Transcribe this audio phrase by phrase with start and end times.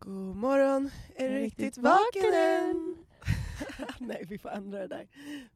[0.00, 2.96] God morgon, är du riktigt vaken än?
[3.98, 5.08] Nej, vi får ändra det där.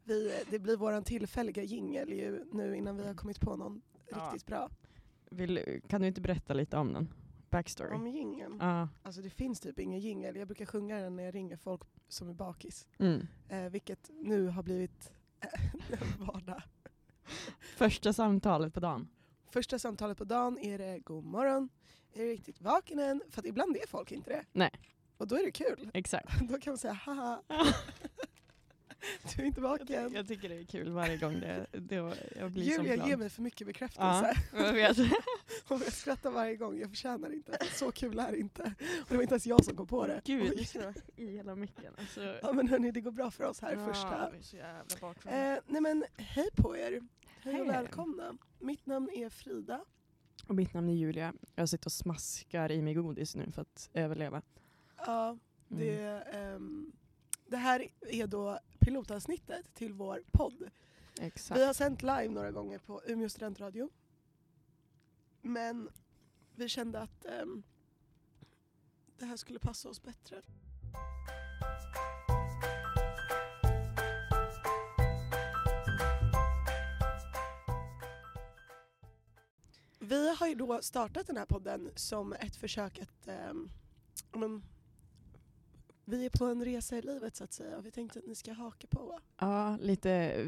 [0.04, 4.16] Vi, det blir vår tillfälliga jingel ju nu innan vi har kommit på någon Ja.
[4.32, 4.70] riktigt bra.
[5.30, 7.14] Vill, kan du inte berätta lite om den?
[7.50, 7.94] Backstory.
[7.94, 8.56] Om jingeln.
[8.60, 8.88] Ja.
[9.02, 10.36] Alltså det finns typ ingen jingel.
[10.36, 12.86] Jag brukar sjunga den när jag ringer folk som är bakis.
[12.98, 13.26] Mm.
[13.48, 16.62] Eh, vilket nu har blivit eh, vardag.
[17.76, 19.08] Första samtalet på dagen.
[19.50, 21.68] Första samtalet på dagen är det god morgon,
[22.14, 23.22] är du riktigt vaken än?
[23.30, 24.44] För att ibland är folk inte det.
[24.52, 24.70] Nej.
[25.16, 25.90] Och då är det kul.
[25.94, 26.28] Exakt.
[26.48, 27.42] Då kan man säga haha,
[29.36, 30.12] du är inte Jag, vaken.
[30.14, 33.08] jag tycker det är kul varje gång det, det jag blir som Julia glad.
[33.08, 34.34] ger mig för mycket bekräftelse.
[34.52, 34.98] Ja, jag vet.
[35.68, 37.58] Och jag skrattar varje gång, jag förtjänar inte.
[37.72, 38.62] Så kul är det inte.
[38.78, 40.20] Och det var inte ens jag som kom på det.
[40.24, 40.68] Gud, Oj.
[40.74, 41.94] jag i hela micken.
[41.98, 44.30] Alltså, Ja men hörni, det går bra för oss här ja, första.
[44.32, 45.32] vi är så jävla bakfull.
[45.32, 47.00] Eh, nej men hej på er.
[47.42, 48.36] Hej och välkomna.
[48.58, 49.84] Mitt namn är Frida.
[50.46, 51.34] Och mitt namn är Julia.
[51.54, 54.42] Jag sitter och smaskar i mig godis nu för att överleva.
[54.96, 55.38] Ja,
[55.70, 55.86] Mm.
[55.86, 56.92] det, ehm,
[57.46, 60.70] det här är då pilotavsnittet till vår podd.
[61.20, 61.60] Exakt.
[61.60, 63.90] Vi har sänt live några gånger på Umeå studentradio.
[65.42, 65.88] Men
[66.54, 67.62] vi kände att ehm,
[69.18, 70.42] det här skulle passa oss bättre.
[80.04, 83.28] Vi har ju då startat den här podden som ett försök att
[84.32, 84.62] ja, men,
[86.04, 88.34] vi är på en resa i livet så att säga och vi tänkte att ni
[88.34, 89.20] ska haka på.
[89.38, 90.44] Ja, lite.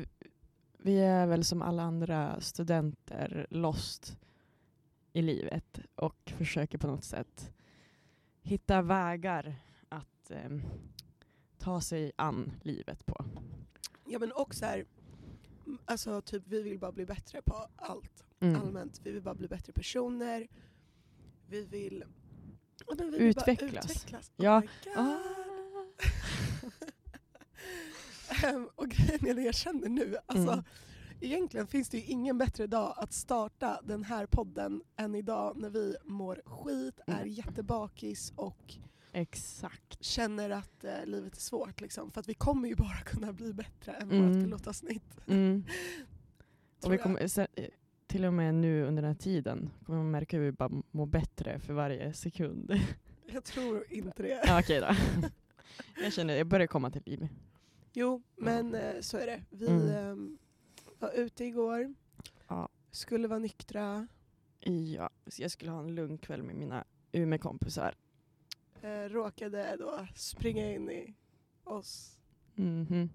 [0.79, 4.19] Vi är väl som alla andra studenter lost
[5.13, 7.53] i livet och försöker på något sätt
[8.43, 9.55] hitta vägar
[9.89, 10.63] att em,
[11.59, 13.25] ta sig an livet på.
[14.05, 14.87] Ja men också här,
[15.85, 18.61] alltså typ vi vill bara bli bättre på allt Mm.
[18.61, 19.01] allmänt.
[19.05, 20.49] Vi vill bara bli bättre personer.
[21.49, 22.05] Vi vill,
[22.87, 23.91] ja, vi vill Utvecklas.
[23.91, 24.33] Utvecklas.
[24.37, 24.63] Ja.
[24.97, 25.01] Oh.
[25.01, 25.19] Ah.
[28.45, 30.65] Ehm, och grejen är det jag känner nu, alltså Mm.
[31.21, 35.71] egentligen finns det ju ingen bättre dag att starta den här podden än idag när
[35.71, 37.29] vi mår skit, är Mm.
[37.29, 38.75] jättebakis och
[39.13, 40.05] Exakt.
[40.05, 41.81] känner att eh, livet är svårt.
[41.81, 42.11] Liksom.
[42.11, 44.27] För att vi kommer ju bara kunna bli bättre än Mm.
[44.33, 45.17] vårt pilotavsnitt.
[45.27, 45.65] Mm.
[46.85, 47.21] Och vi kommer,
[48.07, 51.07] till och med nu under den här tiden kommer man märka hur vi bara mår
[51.07, 52.73] bättre för varje sekund.
[53.27, 54.43] Jag tror inte det.
[54.47, 54.89] ja, okej då.
[56.03, 57.29] Jag känner jag börjar komma till liv.
[57.93, 59.43] Jo, men eh, så är det.
[59.51, 59.89] Vi Mm.
[59.89, 60.39] ehm,
[60.99, 61.95] var ute igår,
[62.49, 62.69] Ja.
[62.91, 64.07] skulle vara nyktra,
[64.61, 67.95] Ja, så jag skulle ha en lugn kväll med mina Umeå-kompisar.
[68.83, 71.15] eh, råkade då springa in i
[71.65, 72.19] oss.
[72.55, 73.11] Mhm.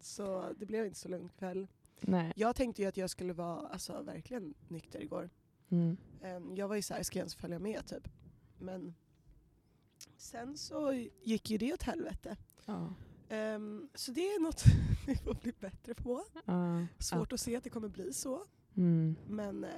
[0.00, 1.66] Så det blev inte så lugn kväll.
[2.00, 2.32] Nej.
[2.36, 5.30] Jag tänkte ju att jag skulle vara alltså, verkligen nykter igår.
[5.68, 5.96] Mm.
[6.22, 8.08] Ehm, jag var ju såhär, ska jag ens följa med typ?
[8.58, 8.94] Men
[10.16, 10.92] sen så
[11.22, 12.36] gick ju det åt helvete.
[12.66, 12.94] Ja.
[13.28, 14.64] Ehm, så det är något
[15.06, 16.24] vi får bli bättre på.
[16.44, 16.86] Ja.
[16.98, 18.42] Svårt att se att det kommer bli så.
[18.76, 19.16] Mm.
[19.26, 19.70] Men eh,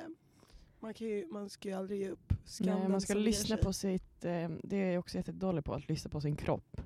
[0.80, 4.24] man, kan ju, man ska ju aldrig ge upp Nej, man ska lyssna på sitt...
[4.24, 6.80] Eh, det är jag också jättedålig på, att lyssna på sin kropp.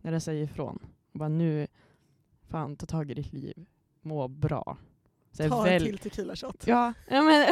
[0.00, 0.78] När den säger ifrån.
[1.12, 1.66] Och bara nu,
[2.42, 3.66] fan ta tag i ditt liv.
[4.02, 4.76] Må bra.
[5.32, 6.66] Så Ta väl- en till tequila shot.
[6.66, 7.46] Ja, ja men,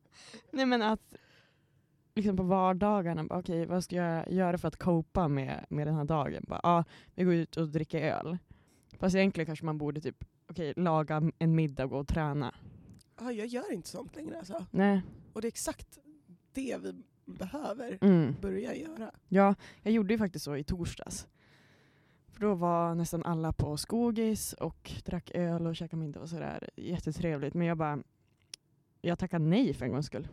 [0.50, 1.14] nej men att
[2.14, 6.04] liksom på vardagarna, okej vad ska jag göra för att copa med, med den här
[6.04, 6.44] dagen?
[6.48, 6.84] Bara, ja,
[7.14, 8.38] vi går ut och dricker öl.
[8.98, 12.54] Fast egentligen kanske man borde typ, okej, laga en middag och gå och träna.
[13.20, 14.66] Ja, jag gör inte sånt längre alltså.
[14.70, 15.02] Nej.
[15.32, 15.98] Och det är exakt
[16.52, 18.34] det vi behöver Mm.
[18.40, 19.10] börja göra.
[19.28, 21.28] Ja, jag gjorde ju faktiskt så i torsdags.
[22.40, 26.70] För då var nästan alla på skogis och drack öl och käkade middag och sådär.
[26.76, 27.54] Jättetrevligt.
[27.54, 28.02] Men jag bara,
[29.00, 30.28] jag tackade nej för en gångs skull.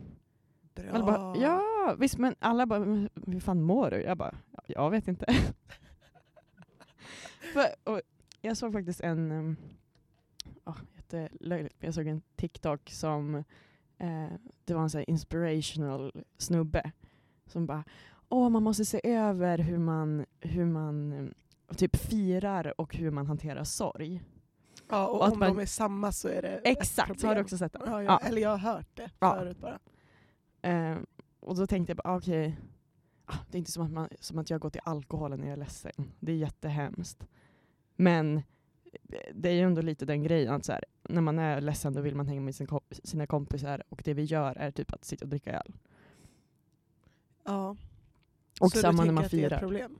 [0.74, 0.90] Bra.
[0.92, 4.02] Alla bara, ja visst men alla bara, "Men hur fan mår du?
[4.02, 5.26] Jag bara, "Ja, jag vet inte.
[7.52, 7.66] För,
[8.40, 9.56] jag såg faktiskt en,
[10.64, 13.34] oh, jättelöjligt, men jag såg en TikTok som,
[13.98, 14.32] eh,
[14.64, 16.92] det var en sån här inspirational snubbe
[17.46, 17.84] som bara,
[18.28, 21.34] åh man måste se över hur man, hur man um,
[21.76, 24.22] typ firar och hur man hanterar sorg.
[24.88, 27.58] Ja, och, och om man- de är samma så är det Exakt, har du också
[27.58, 27.82] sett den?
[27.86, 28.20] Ja, Ja.
[28.22, 29.34] ja, Eller jag har hört det Ja.
[29.38, 29.78] förut bara.
[30.62, 30.96] Eh,
[31.40, 32.58] och då tänkte jag bara, ah, okej,
[33.24, 35.52] ah, det är inte som att, man, som att jag går till alkoholen när jag
[35.52, 35.92] är ledsen.
[36.20, 37.26] Det är jättehemskt.
[37.96, 38.42] Men eh,
[39.34, 42.00] det är ju ändå lite den grejen att så här, när man är ledsen då
[42.00, 45.04] vill man hänga med sin kom sina kompisar och det vi gör är typ att
[45.04, 45.74] sitta och dricka öl.
[47.44, 47.76] Ja.
[48.60, 49.56] Och så samma du när man tänker att det är firar.
[49.56, 49.98] ett problem?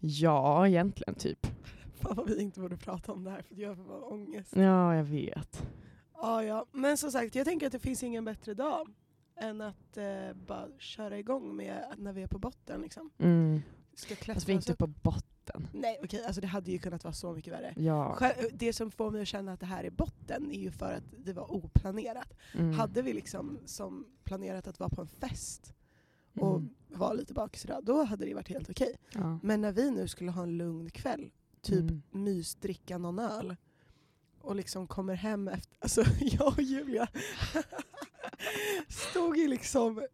[0.00, 1.46] Ja, egentligen typ.
[1.94, 4.56] Fan vad vi inte borde prata om det här för jag får bara ångest.
[4.56, 5.62] Ja, jag vet.
[6.14, 6.66] Ja, ja.
[6.72, 8.88] Men som sagt, jag tänker att det finns ingen bättre dag
[9.36, 12.80] än att eh, bara köra igång med när vi är på botten.
[12.80, 13.10] Liksom.
[13.18, 13.62] Mm.
[13.94, 14.78] ska klättra vi är inte upp.
[14.78, 15.68] på botten.
[15.72, 17.74] Nej okej, alltså det hade ju kunnat vara så mycket värre.
[17.76, 18.18] Ja.
[18.52, 21.04] Det som får mig att känna att det här är botten är ju för att
[21.18, 22.32] det var oplanerat.
[22.54, 22.72] Mm.
[22.72, 25.74] Hade vi liksom som planerat att vara på en fest
[26.40, 26.68] och Mm.
[26.98, 28.96] Vara lite bakis idag, då hade det varit helt okej.
[29.12, 29.38] Ja.
[29.42, 31.30] Men när vi nu skulle ha en lugn kväll,
[31.62, 32.02] typ Mm.
[32.10, 33.56] mysdricka någon öl
[34.40, 37.08] och liksom kommer hem efter, alltså jag och Julia
[38.88, 40.04] stod ju liksom eh,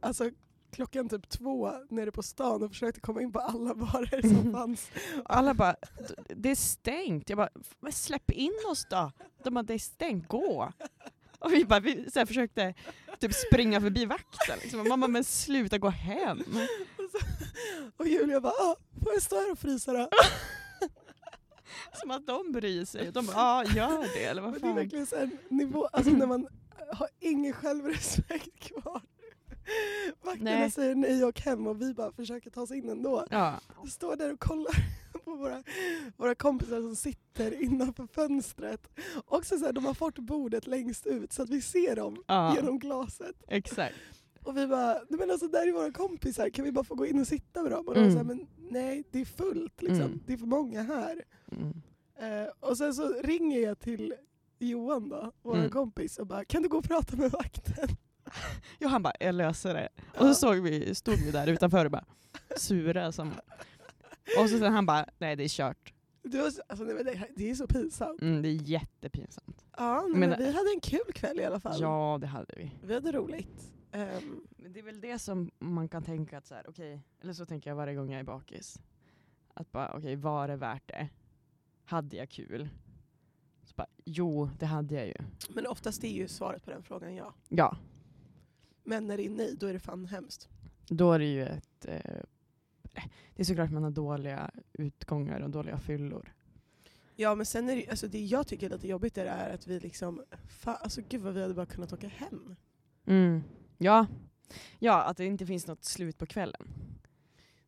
[0.00, 0.30] alltså
[0.70, 4.90] klockan typ två nere på stan och försökte komma in på alla barer som fanns.
[5.24, 7.28] Alla bara, "D- det är stängt.
[7.30, 7.48] Jag bara,
[7.80, 9.12] men släpp in oss då.
[9.44, 10.72] De bara, det är stängt, gå.
[11.44, 12.74] Och vi bara, vi så försökte
[13.18, 14.58] typ springa förbi vakten.
[14.62, 14.88] Liksom.
[14.88, 16.38] Mamma, men sluta gå hem.
[16.40, 17.18] Och, så,
[17.96, 20.08] och Julia bara, ah, får jag stå här och frysa då?
[22.00, 23.12] Som att de bryr sig.
[23.12, 24.24] De bara, ja gör det.
[24.24, 24.76] Eller vad Men det är fan.
[24.76, 26.46] verkligen så här nivå, alltså när man
[26.92, 29.00] har ingen självrespekt kvar.
[30.22, 30.70] Vakterna Nej.
[30.70, 33.24] säger nej och hem och vi bara försöker ta oss in ändå.
[33.30, 33.60] Ja.
[33.84, 34.74] Vi står där och kollar
[35.24, 35.62] på våra,
[36.16, 38.88] våra kompisar som sitter innanför fönstret.
[39.26, 42.54] Också så här, de har fått bordet längst ut så att vi ser dem ja,
[42.56, 43.36] genom glaset.
[43.48, 43.94] exakt.
[44.42, 47.06] Och vi bara, nej men alltså där är våra kompisar, kan vi bara få gå
[47.06, 47.88] in och sitta med dem?
[47.88, 48.12] Och de Mm.
[48.12, 50.00] så här, men nej det är fullt liksom.
[50.00, 50.20] Mm.
[50.26, 51.24] Det är för många här.
[51.52, 51.82] Mm.
[52.42, 54.14] Eh, och sen så ringer jag till
[54.58, 55.70] Johan då, vår Mm.
[55.70, 57.88] kompis, och bara kan du gå och prata med vakten?
[58.78, 59.88] Jo, han bara, jag löser det.
[59.96, 60.28] Och Ja.
[60.28, 62.04] så såg vi, stod vi där utanför och bara
[62.56, 63.32] sura som...
[64.40, 65.92] Och så sen han bara, nej det är kört.
[66.22, 68.22] Det, var, alltså, nej, det, det är så pinsamt.
[68.22, 69.64] Mm, det är jättepinsamt.
[69.76, 71.80] Ja, Men- men vi hade en kul kväll i alla fall.
[71.80, 72.70] Ja, det hade vi.
[72.82, 73.72] Vi hade roligt.
[74.56, 77.46] Men det är väl det som man kan tänka att så här, okej, eller så
[77.46, 78.80] tänker jag varje gång jag är bakis.
[79.54, 81.08] Att bara, okej, var det värt det?
[81.84, 82.68] Hade jag kul?
[83.64, 85.14] Så bara, jo, det hade jag ju.
[85.48, 87.34] men oftast är ju svaret på den frågan ja.
[87.48, 87.76] Ja,
[88.84, 90.48] Men när det är nej, då är det fan hemskt.
[90.88, 91.86] då är det ju ett...
[91.88, 92.20] Eh,
[93.36, 96.32] det är såklart man har dåliga utgångar och dåliga fyllor.
[97.16, 99.54] Ja men sen är det, alltså det jag tycker är lite jobbigt är, det är
[99.54, 102.56] att vi liksom, fa, alltså gud vad vi hade bara kunnat åka hem.
[103.06, 103.42] Mm.
[103.78, 104.06] Ja.
[104.78, 106.68] ja, att det inte finns något slut på kvällen.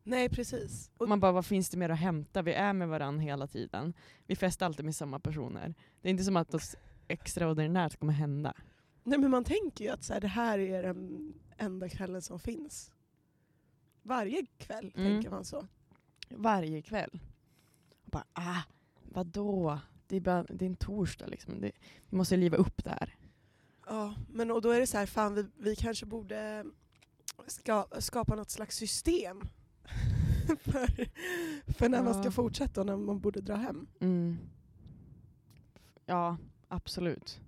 [0.03, 0.91] Nej precis.
[0.97, 2.41] Och, Man bara, vad finns det mer att hämta?
[2.41, 3.93] Vi är med varandra hela tiden.
[4.25, 5.75] Vi festar alltid med samma personer.
[6.01, 6.75] Det är inte som att något
[7.07, 8.53] extraordinärt kommer hända.
[9.07, 12.39] Nej men man tänker ju att så här, det här är den enda kvällen som
[12.39, 12.91] finns.
[14.01, 15.11] Varje kväll Mm.
[15.13, 15.67] tänker man så.
[16.29, 17.19] Varje kväll.
[18.03, 18.61] Och bara, ah,
[19.03, 19.79] vadå?
[20.07, 21.61] Det är, bara, det är en torsdag liksom.
[21.61, 21.71] Det,
[22.09, 23.15] vi måste liva upp det här.
[23.87, 26.65] Ja, men och då är det så här, fan vi, vi kanske borde
[27.47, 29.41] ska, skapa något slags system
[30.59, 31.09] för,
[31.73, 32.21] för när man Ja.
[32.23, 33.87] ska fortsätta och när man borde dra hem.
[33.99, 34.37] Mm.
[36.05, 36.37] Ja,
[36.67, 37.41] absolut.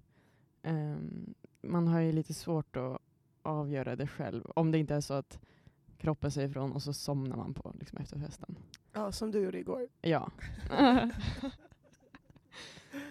[0.64, 2.98] Ehm, man har ju lite svårt att
[3.42, 4.44] avgöra det själv.
[4.56, 5.40] Om det inte är så att
[5.98, 8.56] kroppen säger ifrån och så somnar man på liksom, efter festen.
[8.94, 9.88] Ja, som du gjorde igår.
[10.02, 10.32] Ja.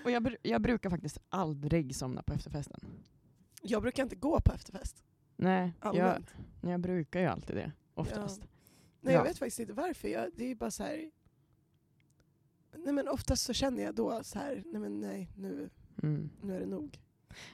[0.05, 2.81] och jag, jag brukar faktiskt aldrig somna på efterfesten.
[3.63, 5.05] Jag brukar inte gå på efterfest.
[5.37, 6.23] Nej, jag,
[6.61, 7.73] jag brukar ju alltid det.
[7.95, 8.41] Oftast.
[9.01, 9.25] Nej, jag Ja.
[9.25, 10.09] vet faktiskt inte varför.
[10.09, 11.11] Jag, det är bara så här.
[12.77, 15.71] Nej men oftast så känner jag då så här, nej men nej, nu,
[16.03, 16.31] Mm.
[16.43, 17.01] nu är det nog.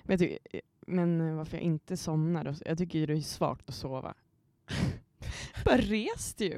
[0.02, 0.38] Men, jag tycker,
[0.86, 2.56] men eh, varför jag inte somnar?
[2.64, 4.14] Jag tycker ju det är svagt att sova.
[5.64, 6.34] Bara res.
[6.38, 6.54] Det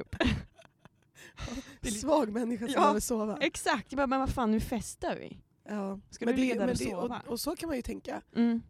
[1.87, 3.37] är li- Svag människa som Ja, behöver sova.
[3.41, 5.41] Exakt, jag bara, men vad fan nu festar vi.
[5.63, 5.99] Ja.
[6.09, 7.21] Ska men du där men och sova?
[7.25, 8.21] och, och så kan man ju tänka.
[8.35, 8.61] Mm.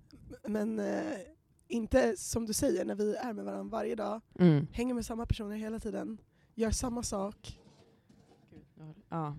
[0.43, 1.03] Men eh,
[1.67, 4.67] inte som du säger, när vi är med varandra varje dag, Mm.
[4.71, 6.17] hänger med samma personer hela tiden,
[6.55, 7.59] gör samma sak.
[9.09, 9.35] Ja.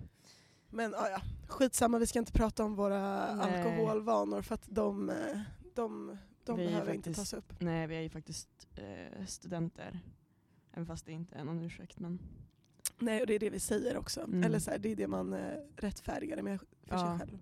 [0.71, 3.63] Men ah, ja, skitsamma, vi ska inte prata om våra Nej.
[3.63, 5.41] alkoholvanor för att de, eh,
[5.83, 7.61] de, de Vi behöver inte faktiskt- tas upp.
[7.61, 10.01] Nej, vi är ju faktiskt eh, studenter.
[10.73, 11.99] Även fast det inte är någon ursäkt.
[12.01, 12.19] Men...
[12.99, 14.21] Nej, och det är det vi säger också.
[14.21, 14.43] Mm.
[14.45, 16.67] Eller så här, det är det man eh, rättfärdigar det med för
[16.97, 17.19] Ja.
[17.19, 17.39] sig själv.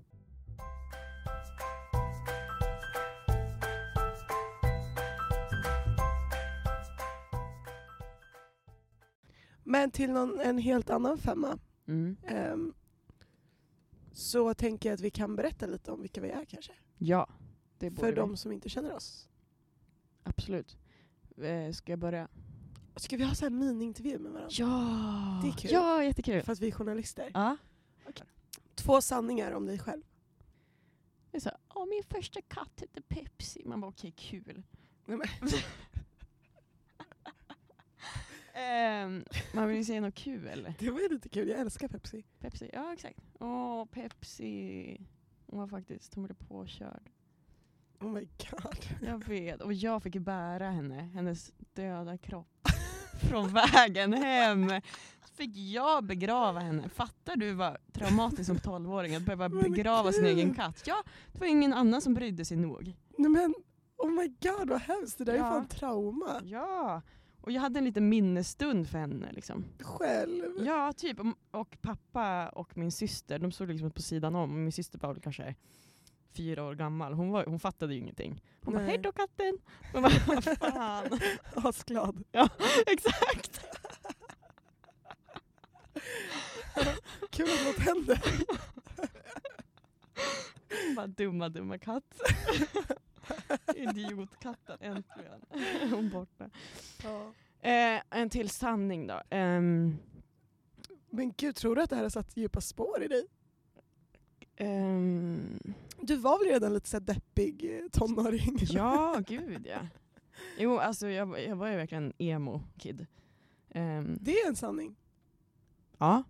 [9.65, 11.59] Men till någon, en helt annan femma.
[11.89, 12.17] Mm.
[12.27, 12.75] ehm,
[14.13, 16.73] så tänker jag att vi kan berätta lite om vilka vi är kanske.
[16.99, 17.29] Ja,
[17.79, 18.17] det borde För vi.
[18.17, 19.29] de som inte känner oss.
[20.23, 20.77] Absolut.
[21.43, 22.29] Eh, ska jag börja?
[22.97, 24.51] Ska vi ha så här mini-intervju med varandra?
[24.53, 25.41] Ja!
[25.43, 25.71] Det är kul.
[25.73, 26.43] Ja, jättekul.
[26.43, 27.31] För att vi är journalister.
[27.35, 27.57] Ja.
[28.75, 30.03] Två sanningar om dig själv.
[31.31, 33.63] Det är så, här, Åh, min första katt heter Pepsi.
[33.65, 34.63] Man bara okej, kul.
[35.05, 35.29] Nej, men,
[38.55, 40.75] Ehm, man vill ju säga något kul.
[40.79, 42.25] det var ju lite kul, jag älskar Pepsi.
[42.39, 43.21] Pepsi, ja exakt.
[43.41, 45.01] Åh, Pepsi.
[45.47, 47.11] Hon var faktiskt, hon blev påkörd.
[48.01, 48.77] Oh my god.
[49.03, 49.61] Jag vet.
[49.63, 52.49] Och jag fick bära henne, hennes döda kropp.
[53.31, 54.69] från vägen hem.
[55.25, 56.89] Så fick jag begrava henne.
[56.89, 60.83] Fattar du vad traumatiskt som tolvåring att behöva begrava sin egen katt?
[60.87, 62.95] Ja, det var ingen annan som brydde sig nog.
[63.19, 63.55] Nej men
[63.99, 65.43] oh my god vad hemskt, det där är Ja.
[65.51, 66.41] fan trauma.
[66.45, 67.03] Ja,
[67.41, 69.33] och jag hade en liten minnesstund för henne.
[69.33, 69.65] Liksom.
[69.81, 70.45] Själv.
[70.67, 71.21] Ja, typ.
[71.21, 74.63] Och- Och pappa och min syster, de stod liksom på sidan om.
[74.65, 75.55] Min syster var väl kanske
[76.37, 77.13] fyra år gammal.
[77.13, 78.43] Hon, var, hon fattade ju ingenting.
[78.63, 78.89] Hon bara Nej.
[78.91, 79.59] hej då katten.
[79.93, 81.21] Hon bara fan.
[81.55, 82.25] Asglad.
[82.33, 82.49] Ja,
[82.87, 83.61] exakt.
[87.31, 88.23] Kul att något händer.
[90.87, 92.21] Hon bara dumma dumma katt.
[93.75, 95.41] Idiotkatten äntligen.
[95.91, 96.51] Hon borta.
[97.03, 97.33] Ja.
[97.71, 99.23] Eh, en till sanning då.
[99.31, 99.97] Ehm,
[101.11, 103.27] Men gud, tror du att det här har satt djupa spår i dig?
[104.57, 105.59] ehm,
[106.01, 108.59] Du var väl redan lite så deppig eh, tonåring?
[108.61, 109.79] ja, gud ja.
[110.59, 113.07] Jo, alltså jag, jag var ju verkligen emo-kid.
[113.71, 114.97] Ehm, Det är en sanning.
[115.99, 116.23] ja,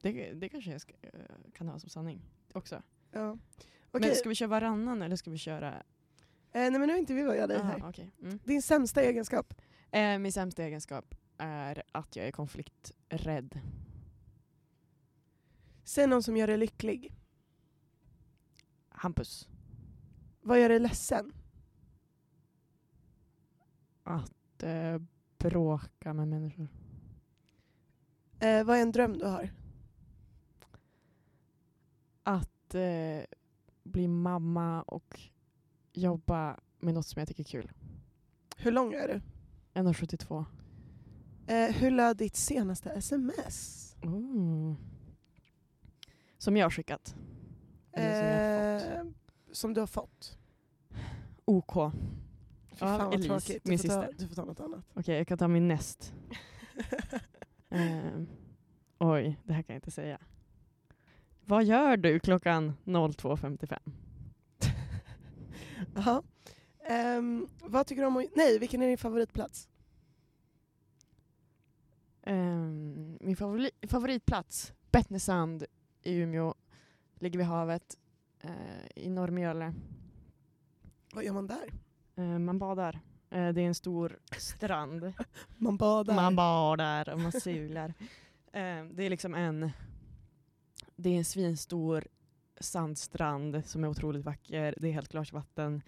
[0.00, 1.10] det, det kanske jag ska, eh,
[1.54, 2.20] kan ha som sanning
[2.52, 2.82] också.
[3.10, 3.38] Ja.
[3.90, 5.72] Okej, Men ska vi köra varannan eller ska vi köra...
[5.74, 5.82] eh,
[6.52, 7.88] nej men nu intervjuar jag dig Aha, här.
[7.88, 8.12] okej.
[8.22, 8.38] Mm.
[8.44, 9.54] Din sämsta egenskap?
[9.90, 13.60] Eh, min sämsta egenskap är att jag är konflikträdd.
[15.84, 17.12] Säg någon som gör dig lycklig.
[19.02, 19.48] Hampus.
[20.42, 21.32] Vad gör dig ledsen?
[24.02, 24.98] Att eh,
[25.38, 26.68] bråka med människor.
[28.40, 29.50] Eh, vad är en dröm du har?
[32.22, 33.24] Att eh,
[33.82, 35.20] bli mamma och
[35.92, 37.72] jobba med något som jag tycker är kul.
[38.56, 39.20] Hur lång är du?
[39.80, 40.44] 1,72.
[41.46, 43.96] Eh, hur löd ditt senaste sms?
[44.02, 44.76] Mm.
[46.38, 47.16] Som jag har skickat.
[47.92, 49.04] Eh,
[49.52, 50.38] som du har fått?
[51.44, 51.74] OK.
[51.74, 51.80] Fy
[52.78, 53.64] Ja, fan vad Elise, tråkigt.
[53.64, 54.14] Du min får, ta, syster.
[54.18, 54.84] du får ta något annat.
[54.94, 56.14] Okej, jag kan ta min näst.
[57.74, 58.28] Ehm,
[58.98, 60.18] oj, det här kan jag inte säga.
[61.44, 63.78] Vad gör du klockan 02.55?
[65.94, 66.22] Jaha.
[66.84, 68.24] Ehm, vad tycker du om att...
[68.36, 69.68] Nej, vilken är din favoritplats?
[72.22, 75.64] Ehm, min favori favoritplats, Bettnesand
[76.02, 76.54] i Umeå.
[77.22, 77.96] Ligger vid havet
[78.40, 78.50] eh,
[79.04, 79.74] i Norrmjöle.
[81.14, 81.72] Vad gör man där?
[82.16, 83.00] Eh, man badar.
[83.30, 85.12] Eh, det är en stor strand.
[85.56, 86.14] Man badar.
[86.14, 87.88] Man badar och man sular.
[88.52, 89.70] eh, det är liksom en,
[90.96, 92.04] det är en svinstor
[92.60, 94.74] sandstrand som är otroligt vacker.
[94.76, 95.82] Det är helt klart vatten.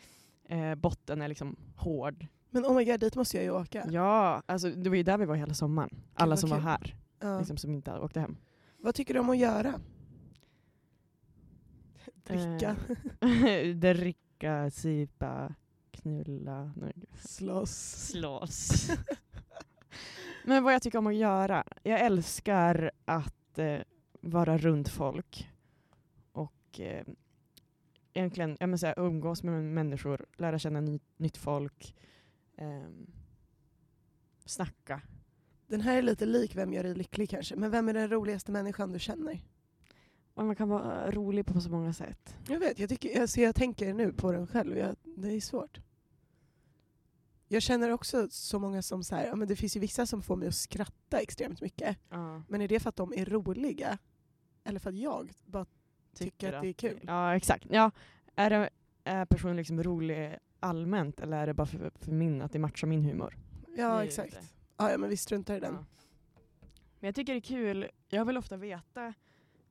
[0.44, 2.26] Eh, botten är liksom hård.
[2.50, 3.86] Men oh my god, dit måste jag ju åka.
[3.90, 6.02] Ja, alltså det var ju där vi var hela sommaren.
[6.14, 6.64] Alla som var kul.
[6.66, 7.38] här, Ja.
[7.38, 8.36] liksom, som inte åkte hem.
[8.78, 9.80] Vad tycker du om att göra?
[12.24, 12.76] Dricka,
[13.20, 15.54] Eh, dricka, sipa,
[15.90, 18.06] knulla, nej, slåss.
[18.10, 18.90] slåss.
[20.44, 21.64] Men vad jag tycker om att göra?
[21.82, 23.80] Jag älskar att eh,
[24.20, 25.50] vara runt folk.
[26.32, 27.04] Och eh,
[28.12, 31.96] egentligen jag här, umgås med människor, lära känna ny, nytt folk.
[32.56, 33.06] ehm,
[34.44, 35.00] snacka.
[35.66, 38.52] Den här är lite lik Vem gör dig lycklig kanske, men vem är den roligaste
[38.52, 39.40] människan du känner?
[40.34, 42.36] Man kan vara rolig på så många sätt.
[42.48, 45.80] Jag vet, jag, tycker, alltså jag tänker nu på den själv, jag, det är svårt.
[47.48, 50.22] Jag känner också så många som så här, ja, men det finns ju vissa som
[50.22, 51.98] får mig att skratta extremt mycket.
[52.48, 53.98] Men är det för att de är roliga?
[54.64, 55.66] Eller för att jag bara
[56.14, 57.00] tycker att det är kul?
[57.06, 57.66] Ja, exakt.
[57.70, 57.90] Ja,
[58.34, 58.70] är, det,
[59.04, 62.86] är personen liksom rolig allmänt eller är det bara för, för min, att det matchar
[62.86, 63.38] min humor?
[63.76, 64.38] Ja, exakt.
[64.76, 65.74] Ja, ja, men vi struntar i den.
[65.74, 65.84] Ja.
[67.00, 69.14] Men jag tycker det är kul, jag vill ofta veta,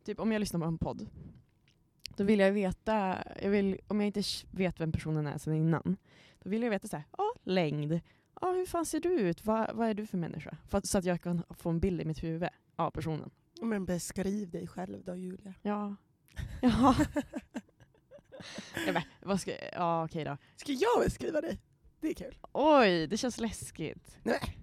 [0.04, 1.10] typ om jag lyssnar på en podd,
[2.16, 5.98] då vill jag veta, jag vill, om jag inte vet vem personen är sedan innan,
[6.40, 8.00] då vill jag veta så här, ah, längd,
[8.34, 10.58] ah, hur fan ser du ut, Va, vad är du för människa?
[10.70, 13.30] För, så att jag kan få en bild i mitt huvud av personen.
[13.62, 15.54] Men beskriv dig själv då Julia.
[15.62, 15.96] Ja.
[16.62, 16.96] Ja.
[18.94, 20.38] men, vad ska, ja okej då.
[20.56, 21.60] Ska jag beskriva dig?
[22.00, 22.38] Det är kul.
[22.52, 24.18] Oj, det känns läskigt.
[24.24, 24.58] Nej.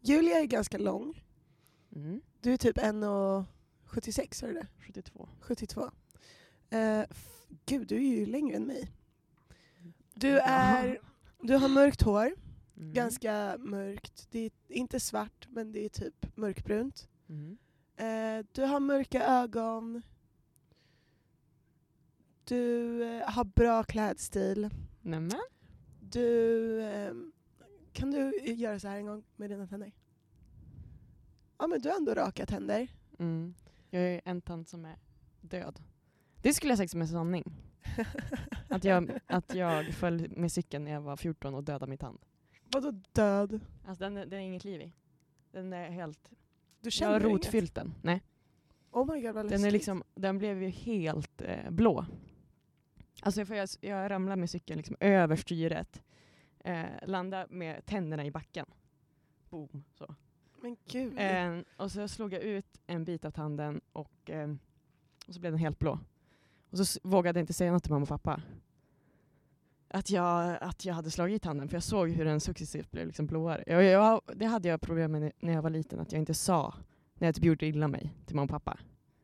[0.00, 1.24] Julia är ganska lång.
[1.94, 2.20] Mm.
[2.40, 3.44] Du är typ en och
[3.92, 4.66] 76, är det det?
[4.78, 5.28] 72.
[5.40, 5.90] 72.
[6.70, 7.04] Eh,
[7.66, 8.90] gud, du är ju längre än mig.
[10.14, 10.98] Du, är,
[11.40, 12.34] du har mörkt hår.
[12.76, 12.92] Mm.
[12.92, 14.28] Ganska mörkt.
[14.30, 17.08] Det är inte svart, men det är typ mörkbrunt.
[17.28, 17.58] Mm.
[17.96, 20.02] Eh, du har mörka ögon.
[22.44, 24.70] Du eh, har bra klädstil.
[25.00, 25.40] Nämen.
[26.00, 26.82] Du...
[26.82, 27.14] Eh,
[27.92, 29.92] kan du göra så här en gång med dina tänder?
[31.58, 32.88] Ja, men du har ändå raka tänder.
[33.18, 33.54] Mm.
[33.94, 34.96] Jag är en tant som är
[35.40, 35.80] död.
[36.42, 37.44] Det skulle jag sagt som en sanning.
[38.68, 42.18] Att jag, att jag föll med cykeln när jag var 14 och dödade min tand.
[42.72, 43.60] Vadå död?
[43.86, 44.92] Alltså den, den är inget liv i.
[45.50, 46.28] Den är helt...
[46.30, 47.32] Du Jag känner har inget?
[47.32, 47.94] rotfyllt den.
[48.02, 48.22] Nej.
[48.90, 49.72] Oh my god vad Den, är läskigt.
[49.72, 52.06] liksom, den blev ju helt eh, blå.
[53.22, 56.02] Alltså för jag, jag ramlade med cykeln liksom över styret.
[56.64, 58.66] Eh, landade med tänderna i backen.
[59.50, 59.84] Boom.
[59.94, 60.14] Så.
[60.62, 61.18] Men gud.
[61.18, 64.50] Eh, och så slog jag ut en bit av tanden och, eh,
[65.26, 65.98] och så blev den helt blå.
[66.70, 68.42] Och så vågade jag inte säga något till mamma och pappa.
[69.88, 73.06] Att jag, att jag hade slagit i tanden, för jag såg hur den successivt blev
[73.06, 73.64] liksom blåare.
[73.66, 76.74] Jag, jag, det hade jag problem med när jag var liten, att jag inte sa
[77.14, 78.78] när jag typ gjorde illa mig till mamma och pappa.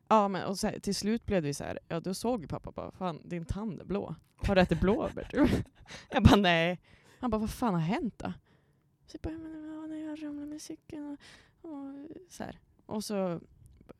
[0.07, 2.71] Ja, men och så här, till slut blev det så här, ja då såg pappa
[2.71, 4.15] bara, fan din tand är blå.
[4.35, 5.31] Har du ätit blåbär?
[6.11, 6.79] jag bara nej.
[7.19, 8.33] Han bara, vad fan har hänt då?
[9.05, 9.68] Så jag bara,
[10.09, 11.17] jag ramlade med cykeln
[11.61, 11.93] och, och
[12.29, 12.59] så här.
[12.85, 13.39] Och så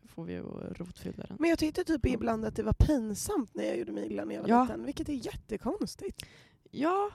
[0.03, 1.37] får vi rotfylla den.
[1.39, 4.35] Men jag tyckte typ ibland att det var pinsamt när jag gjorde mig illa när
[4.35, 4.63] jag var Ja.
[4.63, 4.85] liten.
[4.85, 6.25] Vilket är jättekonstigt.
[6.71, 7.09] Ja,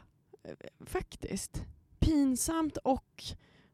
[0.80, 1.62] faktiskt.
[1.98, 3.24] Pinsamt och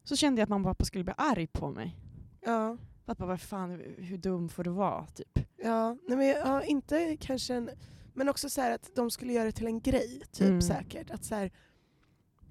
[0.04, 1.96] så kände jag att mamma och pappa skulle bli arg på mig.
[2.40, 2.76] Ja.
[3.04, 5.06] Pappa, vad fan, hur, dum får du vara?
[5.06, 5.38] Typ.
[5.56, 7.70] Ja, nej men, ja, inte kanske en...
[8.14, 10.62] Men också så här att de skulle göra det till en grej, typ Mm.
[10.62, 11.10] säkert.
[11.10, 11.50] Att så här,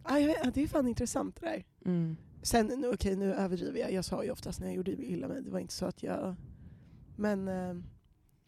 [0.03, 1.65] ja, det är fan intressant det där.
[1.85, 2.17] Mm.
[2.41, 3.91] Sen, nu- okej nu överdriver jag.
[3.91, 6.35] Jag sa ju oftast när jag gjorde illa mig, det var inte så att jag...
[7.15, 7.75] Men, eh,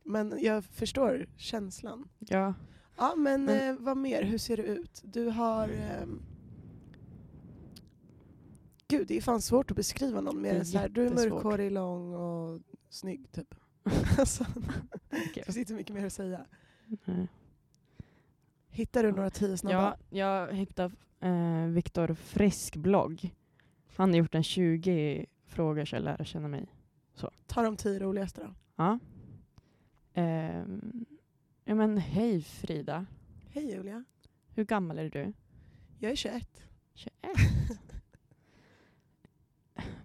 [0.03, 2.09] men jag förstår känslan.
[2.19, 2.53] Ja.
[2.97, 4.23] Ja men, Men- eh, vad mer?
[4.23, 5.01] Hur ser det ut?
[5.03, 5.69] Du har...
[5.69, 6.21] ehm,
[8.87, 10.89] Gud det är fan svårt att beskriva någon mer än så här.
[10.89, 13.55] Du är mörkhårig, lång och snygg typ.
[14.19, 14.45] alltså,
[15.35, 16.45] det finns inte mycket mer att säga.
[17.05, 17.27] Nej.
[18.69, 19.97] Hittar du några tio snabba?
[20.09, 20.17] Ja,
[20.49, 23.33] jag hittade eh, Viktor Frisk blogg.
[23.95, 26.65] Han har gjort en 20 frågor så jag lära känna mig.
[27.47, 28.53] Ta de tio roligaste då.
[28.75, 28.99] Ja.
[30.13, 31.05] Ehm,
[31.65, 33.05] ja men hej Frida.
[33.49, 34.03] Hej Julia.
[34.53, 35.33] Hur gammal är du?
[35.99, 36.63] Jag är 21.
[36.93, 37.13] 21.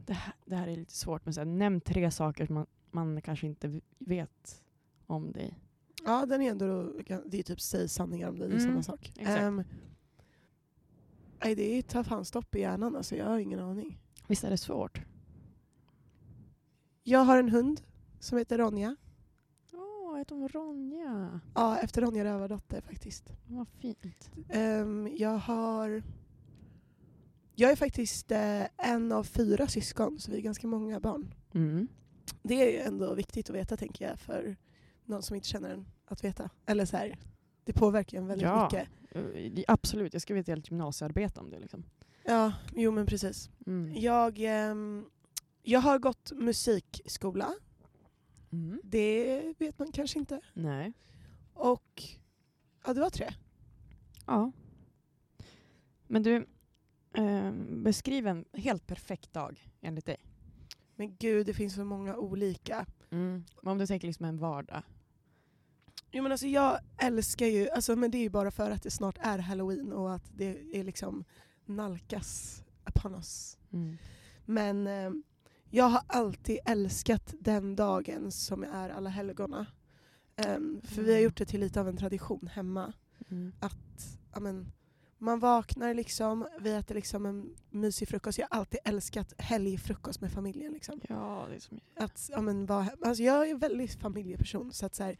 [0.06, 2.66] det, här, det här är lite svårt men så här, nämn tre saker som man,
[2.90, 4.64] man kanske inte vet
[5.06, 5.58] om dig.
[6.04, 6.92] Ja den är ändå,
[7.26, 9.12] det är typ säg sanningar om dig, det är Mm, samma sak.
[9.18, 9.68] exakt.
[11.44, 13.98] Nej det tar fan stopp i hjärnan alltså, jag har ingen aning.
[14.26, 15.00] Visst är det svårt?
[17.02, 17.80] Jag har en hund
[18.20, 18.96] som heter Ronja.
[19.72, 19.80] Åh,
[20.12, 21.40] oh, heter hon Ronja?
[21.54, 23.32] Ja, efter Ronja Rövardotter faktiskt.
[23.46, 24.30] Vad fint.
[24.48, 26.02] Ehm, jag har...
[27.54, 31.34] Jag är faktiskt eh, en av fyra syskon, så vi är ganska många barn.
[31.54, 31.88] Mm.
[32.42, 34.56] Det är ju ändå viktigt att veta, tänker jag, för
[35.04, 36.50] någon som inte känner en att veta.
[36.66, 37.18] Eller så här,
[37.66, 38.64] det påverkar en väldigt Ja.
[38.72, 38.88] mycket.
[39.10, 41.58] Eh, Absolut, jag skrev ett helt gymnasiearbete om det.
[41.58, 41.84] Liksom.
[42.24, 43.50] Ja, jo men precis.
[43.66, 43.94] Mm.
[43.96, 45.04] Jag, ehm,
[45.62, 47.54] jag har gått musikskola.
[48.52, 48.80] Mm.
[48.84, 50.40] Det vet man kanske inte.
[50.54, 50.92] Nej.
[51.54, 52.02] Och
[52.86, 53.28] ja, det var tre.
[54.26, 54.52] Ja.
[56.06, 56.46] Men du,
[57.14, 60.16] eh, beskriv en helt perfekt dag enligt dig.
[60.96, 62.86] Men gud, det finns så många olika.
[63.10, 64.82] Men Om du tänker liksom en vardag.
[66.12, 68.90] Jo, men alltså, jag älskar ju, alltså, men det är ju bara för att det
[68.90, 71.24] snart är halloween och att det är liksom
[71.64, 73.58] nalkas upon us.
[74.44, 75.10] Men eh,
[75.70, 79.66] jag har alltid älskat den dagen som är alla helgona.
[80.36, 81.24] Ehm, för vi har Mm.
[81.24, 82.92] gjort det till lite av en tradition hemma.
[83.30, 83.52] Mm.
[83.60, 84.72] Att ja, men,
[85.18, 88.38] man vaknar liksom, vi äter liksom en mysig frukost.
[88.38, 90.72] Jag har alltid älskat helgfrukost med familjen.
[90.72, 91.00] Liksom.
[91.08, 91.80] Ja, det är som...
[91.96, 94.72] Att, ja, men, vara, he- alltså, jag är en väldigt familjeperson.
[94.72, 95.16] Så att, så här,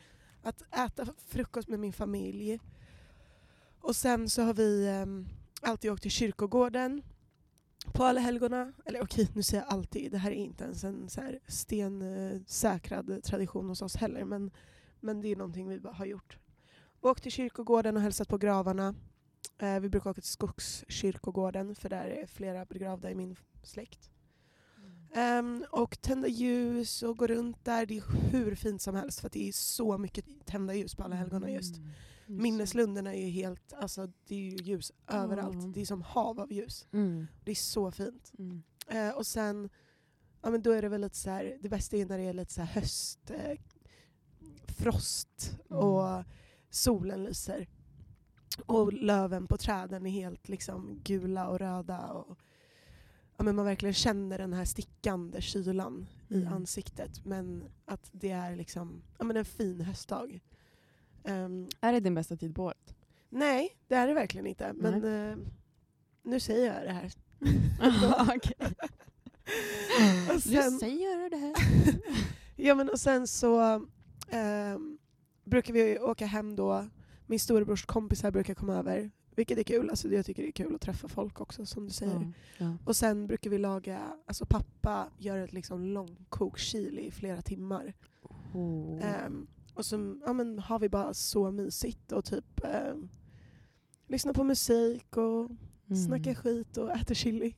[0.47, 2.61] att äta frukost med min familj.
[3.81, 5.29] Och sen så har vi ehm,
[5.63, 7.03] alltid åkt till kyrkogården
[7.93, 8.73] på alla helgona.
[8.85, 10.13] Eller okej, nu säger jag alltid.
[10.13, 14.25] Det här är inte ens en så här stensäkrad tradition hos oss heller.
[14.25, 14.51] Men,
[15.01, 16.39] men det är någonting vi har gjort.
[17.01, 18.95] Åkt till kyrkogården och hälsat på gravarna.
[19.59, 24.11] Eh, vi brukar åka till Skogskyrkogården för där är flera begravda i min släkt.
[25.17, 27.87] Ehm, och tända ljus och gå runt där.
[27.87, 31.17] Det är hur fint som helst för det är så mycket tända ljus på alla
[31.17, 31.77] helgona just.
[31.77, 32.43] Mm.
[32.43, 35.55] Minneslunderna är ju helt, alltså det är ju ljus överallt.
[35.55, 35.73] Mm.
[35.73, 36.87] Det är som hav av ljus.
[36.93, 37.27] Mm.
[37.45, 38.33] Det är så fint.
[38.89, 39.71] Eh, och sen,
[40.43, 42.33] ja men då är det väl lite så här, det bästa är när det är
[42.33, 43.59] lite så här höst, eh,
[44.67, 45.83] frost Mm.
[45.83, 46.25] och
[46.71, 47.69] solen lyser.
[48.67, 52.13] Och löven på träden är helt liksom gula och röda.
[52.13, 52.39] Och,
[53.37, 56.53] ja, men man verkligen känner den här stickande kylan i Mm.
[56.53, 57.25] ansiktet.
[57.25, 60.41] Men att det är liksom ja, men en fin höstdag.
[61.25, 62.95] Ehm, Är det din bästa tid på året?
[63.29, 64.73] nej, det är det verkligen inte.
[64.73, 65.37] Men eh,
[66.23, 67.13] nu säger jag det här.
[70.29, 71.55] Och Du sen- säger det här.
[72.59, 73.87] Ja men och sen så
[74.31, 74.99] ehm,
[75.45, 76.89] brukar vi åka hem då.
[77.27, 79.11] Min storebrors kompisar brukar komma över.
[79.37, 79.91] Vilket är kul.
[79.91, 82.15] Alltså, jag tycker det är kul att träffa folk också som du säger.
[82.15, 82.77] Ja, ja.
[82.85, 87.95] Och sen brukar vi laga, alltså pappa gör ett liksom långkok chili i flera timmar.
[88.53, 89.01] Oh.
[89.05, 92.61] Ehm, och så ja, men, har vi bara så mysigt och typ
[92.93, 93.09] um,
[94.07, 95.51] lyssnar på musik och
[95.91, 96.03] Mm.
[96.07, 97.55] snackar skit och äter chili.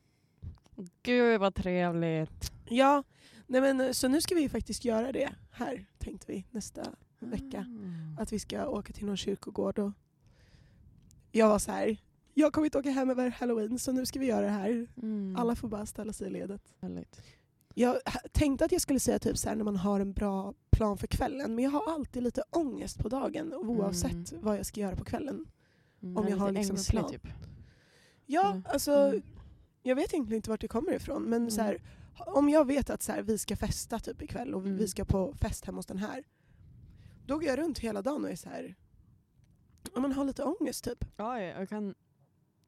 [1.03, 2.53] Gud vad trevligt.
[2.69, 3.03] Ja,
[3.47, 6.83] nej men, så nu ska vi faktiskt göra det här tänkte vi nästa
[7.19, 7.59] vecka.
[7.59, 8.17] Mm.
[8.21, 9.91] Att vi ska åka till någon kyrkogård och
[11.33, 11.97] jag var så här.
[12.35, 14.87] jag kommer inte åka hem över halloween så nu ska vi göra det här.
[15.03, 15.37] Mm.
[15.39, 16.63] Alla får bara ställa sig i ledet.
[16.81, 17.23] Väldigt.
[17.75, 17.97] Jag
[18.33, 21.07] tänkte att jag skulle säga typ så här när man har en bra plan för
[21.07, 24.45] kvällen men jag har alltid lite ångest på dagen oavsett Mm.
[24.45, 25.47] vad jag ska göra på kvällen.
[26.03, 27.11] Mm, Om jag har liksom en ängslig, plan.
[27.11, 27.27] Typ.
[28.27, 28.65] Ja, Mm.
[28.69, 29.23] alltså Mm.
[29.83, 31.51] jag vet egentligen inte vart det kommer ifrån men Mm.
[31.51, 31.83] så här,
[32.17, 34.77] om jag vet att så här, vi ska festa typ ikväll och Mm.
[34.77, 36.25] vi ska på fest hemma hos den här.
[37.27, 38.75] Då går jag runt hela dagen och är så här.
[39.95, 41.05] Om man har lite ångest typ.
[41.17, 41.95] Ja, ja, jag kan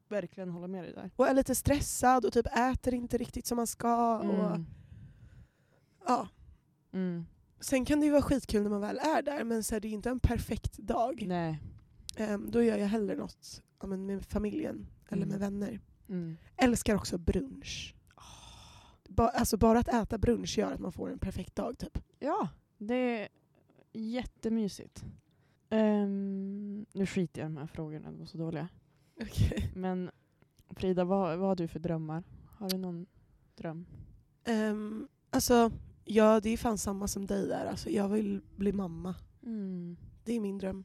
[0.09, 1.11] verkligen hålla med dig där.
[1.17, 4.19] Och är lite stressad och typ äter inte riktigt som man ska.
[4.19, 4.67] Och, Mm.
[6.07, 6.29] ja.
[6.93, 7.27] Mm.
[7.61, 9.89] Sen kan det ju vara skitkul när man väl är där men så här, det
[9.89, 11.25] är ju inte en perfekt dag.
[11.27, 11.59] Nej.
[12.17, 15.29] Ehm, då gör jag hellre något ja, med familjen eller Mm.
[15.29, 15.81] med vänner.
[16.09, 16.37] Mm.
[16.57, 17.95] Älskar också brunch.
[19.09, 21.99] Ba, alltså bara att äta brunch gör att man får en perfekt dag typ.
[22.19, 23.29] Ja, det är
[23.93, 25.05] jättemysigt.
[25.71, 26.40] Ehm,
[26.93, 28.69] nu skiter jag i de här frågorna, de var så dåliga.
[29.17, 29.69] Okay.
[29.75, 30.11] Men
[30.71, 32.25] Frida, vad, vad har du för drömmar?
[32.59, 33.07] Har du någon
[33.57, 33.87] dröm?
[34.49, 35.73] Um, alltså,
[36.05, 37.67] ja det är fan samma som dig där.
[37.67, 39.15] Alltså, jag vill bli mamma.
[39.43, 39.97] Mm.
[40.25, 40.85] Det är min dröm.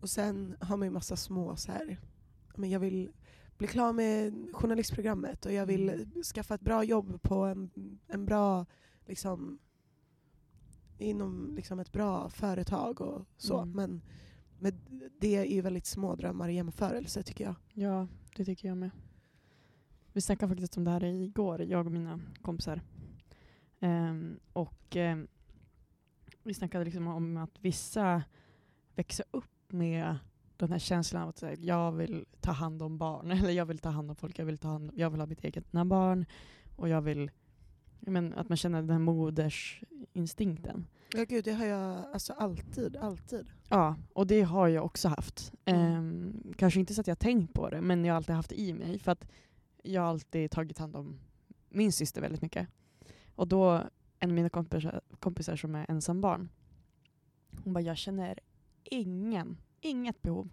[0.00, 2.00] Och sen har man ju massa små så här.
[2.56, 3.10] Men jag vill
[3.58, 6.22] bli klar med journalistprogrammet och jag vill Mm.
[6.22, 7.70] skaffa ett bra jobb på en,
[8.06, 8.66] en bra,
[9.06, 9.58] liksom,
[10.98, 13.58] inom liksom ett bra företag och så.
[13.58, 13.76] Mm.
[13.76, 14.02] Men,
[14.58, 14.80] men
[15.18, 17.54] det är ju väldigt små drömmar i jämförelse tycker jag.
[17.72, 18.90] Ja, det tycker jag med.
[20.12, 22.82] Vi snackade faktiskt om det här igår, jag och mina kompisar.
[23.80, 25.28] Um, och um,
[26.42, 28.22] vi snackade liksom om att vissa
[28.94, 30.18] växer upp med
[30.56, 33.78] den här känslan av att här, jag vill ta hand om barn, eller jag vill
[33.78, 36.26] ta hand om folk, jag vill, ta hand, jag vill ha mitt eget barn
[36.76, 37.30] och jag vill
[38.00, 40.86] men, att man känner den här modersinstinkten.
[41.12, 43.46] Ja gud, det har jag alltså alltid, alltid.
[43.68, 45.52] Ja, och det har jag också haft.
[45.64, 45.80] Mm.
[45.80, 48.60] Ehm, kanske inte så att jag tänkt på det, men jag har alltid haft det
[48.60, 48.98] i mig.
[48.98, 49.28] För att
[49.82, 51.20] jag har alltid tagit hand om
[51.68, 52.68] min syster väldigt mycket.
[53.34, 53.82] Och då,
[54.18, 56.48] en av mina kompisar, kompisar som är ensam barn,
[57.64, 58.38] hon bara, jag känner
[58.84, 60.50] ingen, inget behov.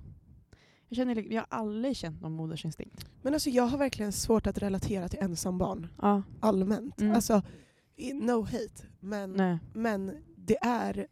[0.94, 3.06] Jag, känner, li- jag har aldrig känt någon modersinstinkt.
[3.22, 7.02] Men alltså jag har verkligen svårt att relatera till ensambarn Ja, allmänt.
[7.02, 7.16] Mm.
[7.16, 7.42] Alltså,
[8.14, 9.58] no hate, men, nej.
[9.74, 11.08] men det är...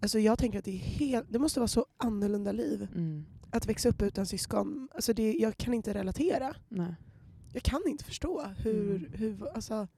[0.00, 3.66] Alltså jag tänker att det, är helt, det måste vara så annorlunda liv Mm, att
[3.66, 4.88] växa upp utan syskon.
[4.94, 6.54] Alltså det, jag kan inte relatera.
[6.68, 6.94] nej.
[7.52, 8.96] Jag kan inte förstå hur...
[8.96, 9.12] Mm.
[9.14, 9.88] hur alltså,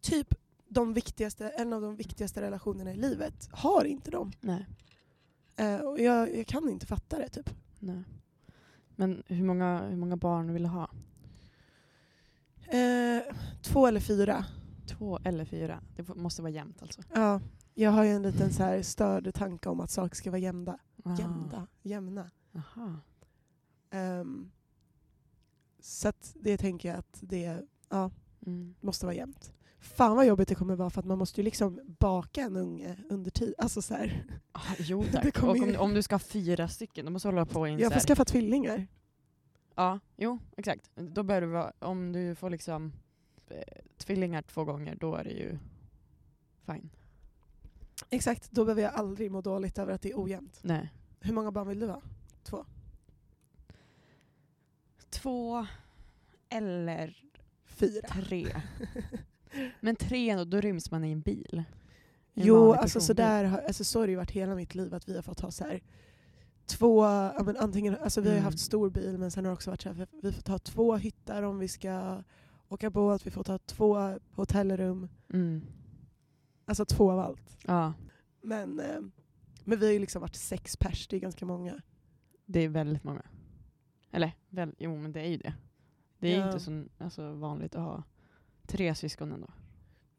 [0.00, 0.34] typ
[0.68, 4.32] de viktigaste, en av de viktigaste relationerna i livet har inte de.
[4.40, 4.66] nej.
[5.58, 7.50] Eh, och jag, jag kan inte fatta det typ.
[7.78, 8.02] nej.
[8.96, 10.90] Men hur många, hur många barn vill du ha?
[12.66, 14.44] Eh, två eller fyra.
[14.86, 15.80] Två eller fyra?
[15.96, 17.02] Det måste vara jämnt alltså.
[17.14, 17.40] Ja,
[17.74, 20.78] jag har ju en liten så här störd tanke om att saker ska vara jämna.
[21.04, 21.16] Ah.
[21.18, 22.30] Jämna, jämna.
[22.54, 22.96] Aha.
[23.90, 24.50] Ehm,
[25.80, 28.10] så det tänker jag att det ja,
[28.46, 28.74] Mm.
[28.80, 29.52] måste vara jämnt.
[29.80, 32.96] Fan vad jobbigt det kommer vara för att man måste ju liksom baka en unge
[33.08, 33.54] under tid.
[33.58, 35.42] Alltså så här, Ah, jo tack.
[35.42, 37.92] Och om, om du ska ha fyra stycken, då måste du hålla på in jag
[37.92, 38.86] får skaffa tvillingar.
[39.74, 40.90] Ja, jo exakt.
[40.94, 42.92] Då bör du vara, om du får liksom
[43.48, 43.62] eh,
[43.96, 45.58] tvillingar två gånger, då är det ju
[46.66, 46.90] fine.
[48.10, 50.58] Exakt, då behöver jag aldrig må dåligt över att det är ojämnt.
[50.62, 50.92] Nej.
[51.20, 52.02] Hur många barn vill du ha?
[52.42, 52.64] Två?
[55.10, 55.66] Två
[56.48, 57.16] eller
[57.66, 58.08] Fyra?
[58.08, 58.46] tre.
[59.80, 61.64] Men tre, då, då ryms man i en bil.
[62.34, 63.16] En Jo, alltså, så, personbil.
[63.24, 65.40] där, har- alltså så har det ju varit hela mitt liv att vi har fått
[65.40, 65.80] ha så här
[66.66, 68.44] två, ja, men antingen, alltså vi har ju Mm.
[68.44, 70.58] haft stor bil men sen har det också varit så här, vi- vi får ta
[70.58, 72.22] två hyttar om vi ska
[72.68, 75.62] åka båt, vi får ta två hotellrum, Mm.
[76.64, 77.58] alltså två av allt.
[77.66, 77.92] Ja,
[78.42, 79.00] Men, eh,
[79.64, 81.80] men vi har ju liksom varit sex pers, det är ganska många.
[82.46, 83.22] det är väldigt många.
[84.10, 85.54] Eller, väl, jo men det är ju det.
[86.18, 86.46] Det är Ja.
[86.46, 88.02] inte så alltså, vanligt att ha
[88.66, 89.48] tre syskon ändå.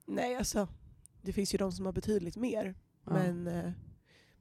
[0.09, 0.67] Nej alltså,
[1.21, 2.75] det finns ju de som har betydligt mer.
[3.05, 3.13] Ja.
[3.13, 3.71] Men, eh,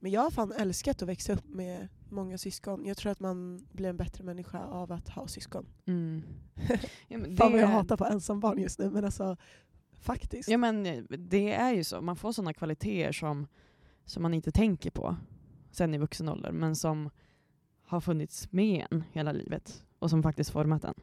[0.00, 2.86] men jag har fan älskat att växa upp med många syskon.
[2.86, 5.66] Jag tror att man blir en bättre människa av att ha syskon.
[5.86, 6.22] Mm.
[7.08, 9.36] Ja, men Fan vad jag det- hatar på ensambarn just nu men alltså
[10.00, 10.48] faktiskt.
[10.48, 13.46] Ja men eh, det är ju så, man får sådana kvaliteter som,
[14.04, 15.16] som man inte tänker på
[15.70, 17.10] sen i vuxen ålder, men som
[17.82, 20.94] har funnits med en hela livet och som faktiskt format en.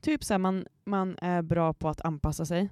[0.00, 2.70] Typ så här, man, man är bra på att anpassa sig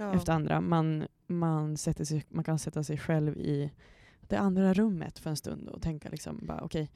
[0.00, 0.14] Ja.
[0.14, 0.60] efter andra.
[0.60, 3.72] Man, man, sätter sig, man kan sätta sig själv i
[4.20, 6.90] det andra rummet för en stund och tänka liksom bara okej,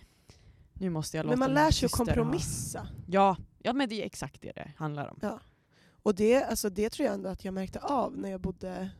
[0.72, 2.88] nu måste jag låta Men man lär sig att syster ha- kompromissa.
[3.06, 5.18] Ja, ja, men det är exakt det det handlar om.
[5.22, 5.40] Ja.
[6.02, 8.90] Och det, alltså, det tror jag ändå att jag märkte av när jag bodde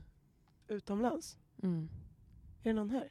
[0.69, 1.37] utomlands.
[1.63, 1.89] Mm.
[2.63, 3.09] Är det någon här?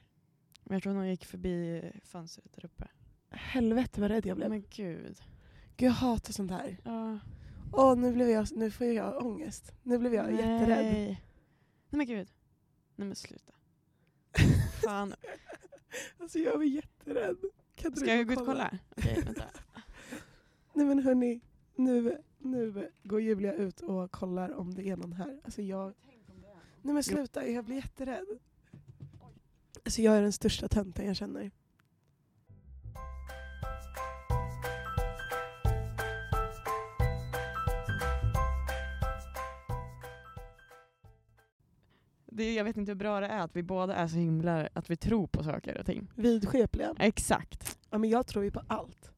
[0.63, 2.87] Jag tror någon gick förbi fönstret där uppe.
[3.29, 4.49] Helvete vad rädd jag blev.
[4.49, 5.21] Men gud.
[5.77, 6.77] Gud jag hatar sånt här.
[6.83, 7.19] Ja.
[7.75, 9.71] Åh nu, blev jag, nu får jag ångest.
[9.83, 10.85] Nu blev jag jätterädd.
[10.85, 11.05] Nej.
[11.89, 12.27] Nej men gud.
[12.95, 13.53] Nej men sluta.
[14.83, 15.13] Fan.
[16.17, 17.37] Alltså jag var jätterädd.
[17.75, 18.79] Kan Ska du jag gå ut och kolla?
[18.97, 19.43] Okej, vänta.
[20.73, 21.41] Nej men hörni,
[21.75, 25.41] nu, nu går Julia ut och kollar om det är någon här.
[25.43, 25.93] Alltså jag...
[26.81, 28.39] Nej men sluta, jag blir jätterädd.
[29.85, 31.51] Alltså jag är den största tönten jag känner.
[42.35, 44.89] Det, jag vet inte hur bra det är att vi båda är så himla, att
[44.89, 46.07] vi tror på saker och ting.
[46.15, 46.95] Vidskepliga.
[46.99, 47.77] Exakt.
[47.89, 49.11] Ja men jag tror ju på allt.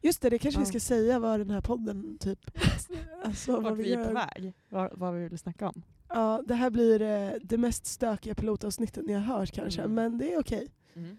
[0.00, 0.68] Just det, det kanske vi Ja.
[0.68, 2.38] ska säga vad den här podden typ...
[3.24, 4.06] Alltså vad Vart vi vi är gör.
[4.06, 4.52] på väg.
[4.68, 5.82] Vad, vad vi vill snacka om.
[6.08, 9.94] Ja, det här blir eh, det mest stökiga pilotavsnittet ni har hört kanske, Mm.
[9.94, 10.68] men det är okej.
[10.94, 11.16] Mm.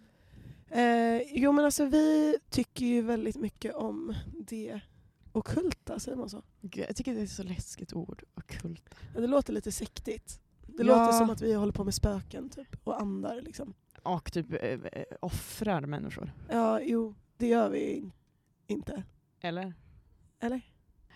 [0.70, 4.16] Eh, jo men alltså vi tycker ju väldigt mycket om
[4.48, 4.80] det
[5.32, 6.42] ockulta, säger man så?
[6.62, 8.24] Gud, Jag tycker det är ett så läskigt ord.
[8.36, 8.90] Ockult.
[9.16, 10.40] Ja, Det låter lite sektigt.
[10.78, 10.98] Det Ja.
[11.06, 13.42] låter som att vi håller på med spöken typ, och andar.
[13.42, 13.74] Liksom.
[14.04, 16.32] Och typ eh, eh, offrar människor.
[16.50, 18.12] Ja, jo, det gör vi in-
[18.68, 19.04] inte.
[19.42, 19.74] Eller?
[20.40, 20.62] Eller?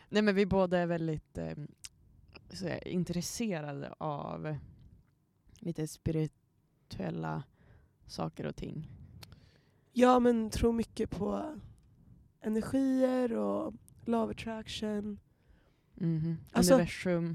[0.10, 1.54] Nej men vi båda är väldigt eh,
[2.62, 4.58] här, intresserade av
[5.60, 7.44] lite spirituella
[8.06, 8.88] saker och ting.
[9.92, 11.60] Ja, men tror mycket på
[12.42, 13.74] energier och
[14.06, 15.20] love attraction.
[15.98, 16.38] Mhm.
[16.52, 16.86] Alltså-.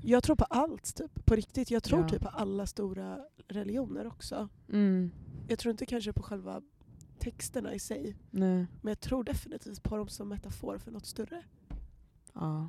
[0.05, 1.25] Jag tror på allt, typ.
[1.25, 1.71] på riktigt.
[1.71, 2.09] Jag tror Ja.
[2.09, 4.49] typ på alla stora religioner också.
[4.69, 5.11] Mm.
[5.49, 6.63] Jag tror inte kanske på själva
[7.19, 8.67] texterna i sig, Nej.
[8.83, 11.45] men jag tror definitivt på dem som metafor för något större.
[12.33, 12.69] Ja.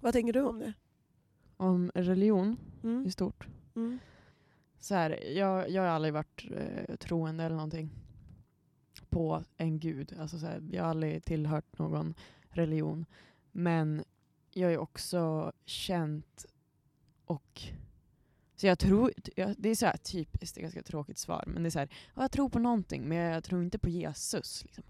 [0.00, 0.72] Vad tänker du om det?
[1.56, 3.06] Om religion Mm.
[3.06, 3.46] i stort.
[3.74, 3.98] Mm.
[4.78, 7.90] Så här, jag, jag har aldrig varit eh, troende eller någonting
[9.10, 10.16] på en gud.
[10.20, 12.14] Alltså så här, jag har aldrig tillhört någon
[12.48, 13.06] religion.
[13.52, 14.04] Men
[14.52, 16.46] jag har ju också känt
[17.24, 17.62] och
[18.56, 19.12] så jag tror,
[19.58, 22.22] det är så här typiskt, är ganska tråkigt svar, men det är så här, ja,
[22.22, 24.64] jag tror på någonting men jag tror inte på Jesus.
[24.64, 24.84] Liksom.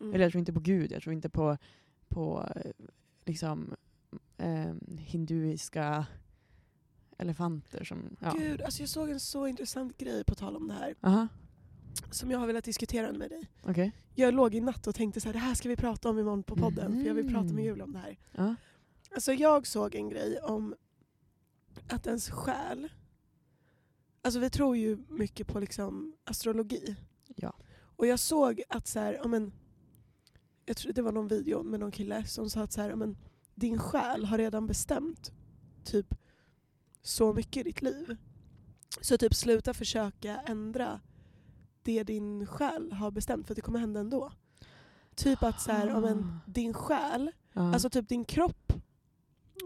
[0.00, 0.14] Mm.
[0.14, 1.58] Eller jag tror inte på Gud, jag tror inte på,
[2.08, 2.48] på
[3.24, 3.74] liksom
[4.36, 6.06] eh, hinduiska
[7.18, 8.16] elefanter som...
[8.20, 8.32] Ja.
[8.38, 11.28] Gud, alltså jag såg en så intressant grej på tal om det här, Aha,
[12.10, 13.50] som jag har velat diskutera med dig.
[13.62, 13.92] okej.
[14.14, 16.42] Jag låg i natt och tänkte så här, det här ska vi prata om imorgon
[16.42, 17.64] på podden, för jag vill prata med Mm.
[17.64, 18.16] Julia om det här.
[18.32, 18.54] Ja.
[19.14, 20.74] Alltså jag såg en grej om
[21.88, 22.88] att ens själ,
[24.22, 26.96] alltså vi tror ju mycket på liksom astrologi.
[27.36, 27.56] Ja.
[27.96, 29.52] Och jag såg att så här, ja, men,
[30.64, 32.96] jag tror det var någon video med någon kille som sa att så här, ja,
[32.96, 33.16] men,
[33.54, 35.32] din själ har redan bestämt
[35.84, 36.14] typ
[37.02, 38.16] så mycket i ditt liv.
[39.00, 41.00] Så typ sluta försöka ändra
[41.82, 44.32] det din själ har bestämt för det kommer hända ändå.
[45.14, 46.50] Typ att så här, ja, men, Ah.
[46.50, 47.72] din själ Ja.
[47.72, 48.72] Alltså typ din kropp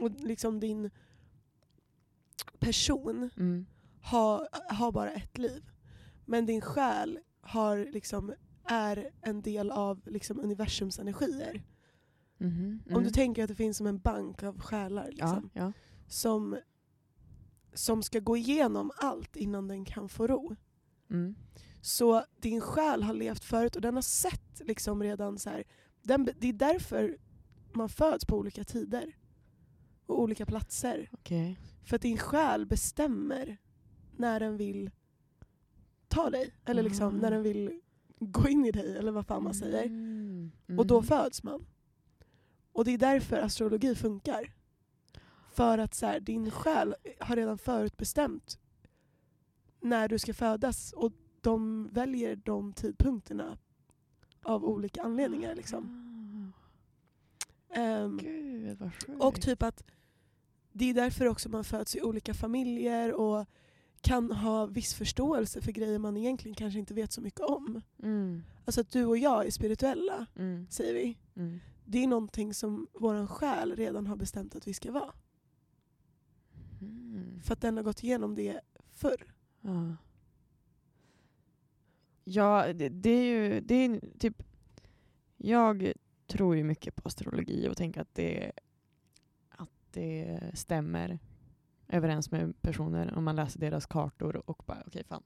[0.02, 0.90] och liksom din
[2.58, 3.66] person mm.
[4.00, 5.70] har, har bara ett liv.
[6.24, 8.34] Men din själ har liksom,
[8.64, 11.62] är en del av liksom universums energier.
[12.38, 13.12] Mhm, Om du mm.
[13.12, 15.72] tänker att det finns som en bank av själar Ja, liksom, ja.
[16.06, 16.58] som,
[17.72, 20.56] som ska gå igenom allt innan den kan få ro.
[21.10, 21.34] Mm.
[21.80, 25.64] Så din själ har levt förut och den har sett liksom redan så här,
[26.02, 27.18] den, det är därför
[27.72, 29.14] man föds på olika tider
[30.12, 31.08] och olika platser.
[31.12, 31.58] Okej.
[31.84, 33.56] För att din själ bestämmer
[34.16, 34.90] när den vill
[36.08, 36.54] ta dig.
[36.64, 37.20] Eller liksom Ah.
[37.20, 37.80] när den vill
[38.20, 39.84] gå in i dig, eller vad fan man säger.
[39.86, 40.50] Mm.
[40.78, 41.06] Och då Mhm.
[41.06, 41.66] föds man.
[42.72, 44.52] Och det är därför astrologi funkar.
[45.52, 48.58] För att så här, din själ har redan förutbestämt
[49.80, 50.92] när du ska födas.
[50.92, 53.58] Och de väljer de tidpunkterna
[54.42, 55.54] av olika anledningar.
[55.54, 56.52] Liksom.
[57.76, 58.06] Ah.
[58.20, 58.90] Gud.
[59.18, 59.84] Och typ att
[60.72, 63.46] det är därför också man föds i olika familjer och
[64.00, 67.80] kan ha viss förståelse för grejer man egentligen kanske inte vet så mycket om.
[68.02, 68.42] Mm.
[68.64, 70.66] Alltså att du och jag är spirituella, Mm.
[70.70, 71.18] säger vi.
[71.36, 71.60] Mm.
[71.84, 75.12] Det är någonting som vår själ redan har bestämt att vi ska vara.
[76.80, 77.40] Mm.
[77.42, 78.60] För att den har gått igenom det
[78.92, 79.34] förr.
[79.60, 79.96] Ja.
[82.24, 84.42] Ja, det, det är ju det är typ...
[85.36, 85.92] Jag
[86.26, 88.52] tror ju mycket på astrologi och tänker att det,
[89.92, 91.18] det stämmer
[91.88, 95.22] överens med personer om man läser deras kartor och bara okej okay, fan.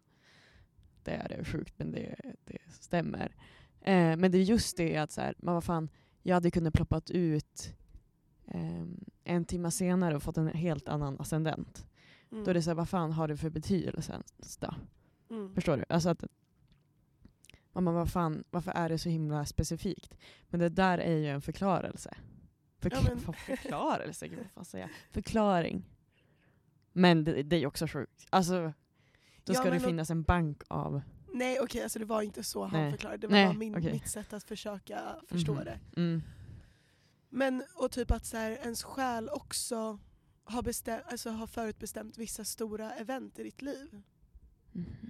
[1.03, 3.35] Det är sjukt men det, det stämmer.
[3.81, 5.89] Eh, men det är just det att så här, man vad fan,
[6.23, 7.75] jag hade kunnat ploppat ut
[8.47, 8.85] eh,
[9.25, 11.87] en timme senare och fått en helt annan ascendent.
[12.33, 12.45] Mm.
[12.45, 14.23] Då är det så här, vad fan har det för betydelse
[14.61, 14.75] då?
[15.31, 15.55] Mm.
[15.55, 15.85] Förstår du?
[15.89, 16.25] Alltså att,
[17.73, 20.17] man vad fan, varför är det så himla specifikt?
[20.49, 22.17] Men det där är ju en förklarelse.
[22.79, 23.35] Förkla ja, men...
[23.35, 24.29] Förklarelse?
[24.29, 24.97] Gud, vad fan säger jag?
[25.11, 25.85] Förklaring.
[26.93, 28.27] Men det, det är också sjukt.
[28.31, 28.73] Alltså,
[29.45, 31.03] då ska ja, det finnas en bank av...
[31.33, 33.19] Nej okej, okay, alltså det var inte så han förklarade.
[33.19, 33.93] Det var Nej, bara min, okay.
[33.93, 35.65] mitt sätt att försöka förstå mm.
[35.65, 35.81] det.
[35.97, 36.23] Mm.
[37.29, 39.99] Men och typ att så här, ens själ också
[40.45, 44.03] har, bestäm, alltså har förutbestämt vissa stora event i ditt liv.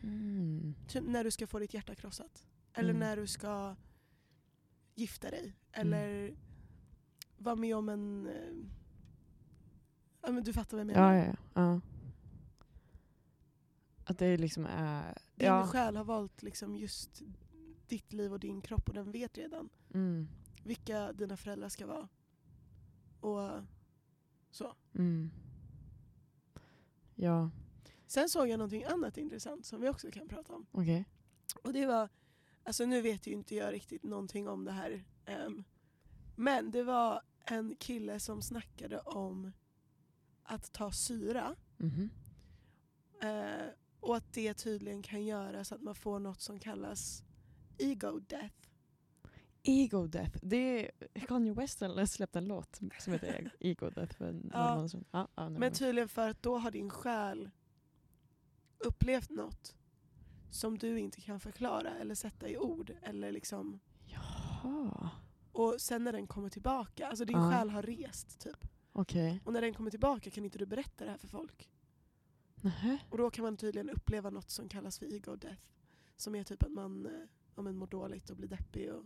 [0.02, 0.74] Mm.
[0.88, 2.46] Typ när du ska få ditt hjärta krossat.
[2.74, 3.00] Eller mm.
[3.00, 3.76] när du ska
[4.94, 5.52] gifta dig.
[5.72, 6.36] Eller
[7.38, 8.26] vara med om en...
[8.26, 8.54] Eh,
[10.22, 11.14] ja, men du fattar vad jag menar.
[11.14, 11.80] Ja, ja, ja.
[14.04, 15.18] Att det liksom är...
[15.34, 15.66] Din ja.
[15.66, 17.22] själ har valt liksom just
[17.86, 20.28] ditt liv och din kropp och den vet redan mm.
[20.64, 22.08] vilka dina föräldrar ska vara.
[23.20, 23.62] Och
[24.50, 24.74] så.
[24.94, 25.30] Mm.
[27.14, 27.50] Ja.
[28.06, 30.66] Sen såg jag någonting annat intressant som vi också kan prata om.
[30.72, 31.04] Okay.
[31.62, 32.08] Och det var,
[32.62, 35.04] alltså nu vet ju inte jag riktigt någonting om det här.
[35.46, 35.64] Um,
[36.36, 39.52] men det var en kille som snackade om
[40.42, 41.54] att ta syra.
[41.80, 43.64] Mm -hmm.
[43.64, 43.70] uh,
[44.00, 47.24] och att det tydligen kan göra så att man får något som kallas
[47.78, 48.66] ego death.
[49.68, 50.38] Ego Death.
[50.42, 50.90] Det är
[51.26, 54.88] Kanye West har släppt en låt som heter Ego Death för ja.
[55.10, 57.50] Ja, ja, Men tydligen för att då har din själ
[58.78, 59.76] upplevt något
[60.50, 62.92] som du inte kan förklara eller sätta i ord.
[63.02, 63.80] Eller liksom...
[64.04, 65.10] Jaha.
[65.56, 67.50] Och sen när den kommer tillbaka, alltså din ja.
[67.50, 68.68] själ har rest typ.
[68.92, 69.38] Okay.
[69.44, 71.70] Och när den kommer tillbaka kan inte du berätta det här för folk.
[72.54, 72.98] Nähä.
[73.10, 75.62] Och då kan man tydligen uppleva något som kallas för ego death.
[76.16, 77.12] Som är typ att man, eh,
[77.54, 78.92] ja, man mår dåligt och blir deppig.
[78.92, 79.04] Och...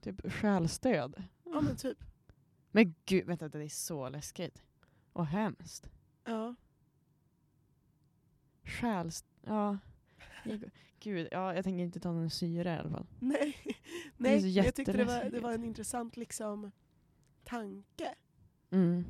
[0.00, 1.22] Typ själstöd?
[1.44, 1.98] Ja men typ.
[2.70, 4.62] Men gud, vänta det är så läskigt.
[5.12, 5.90] Och hemskt.
[6.24, 6.54] Ja.
[8.64, 9.24] Själs...
[9.42, 9.78] Ja.
[11.00, 13.06] Gud, ja, jag tänker inte ta någon syra i alla fall.
[13.18, 13.56] Nej,
[14.16, 16.70] Nej jag tyckte det var, det var en intressant liksom,
[17.44, 18.14] tanke.
[18.70, 19.04] Mm.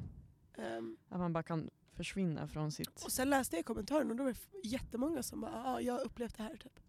[0.57, 3.05] Um, att man bara kan försvinna från sitt...
[3.05, 6.05] Och sen läste jag kommentaren och då var det jättemånga som bara ah, “jag har
[6.05, 6.81] upplevt det här” typ.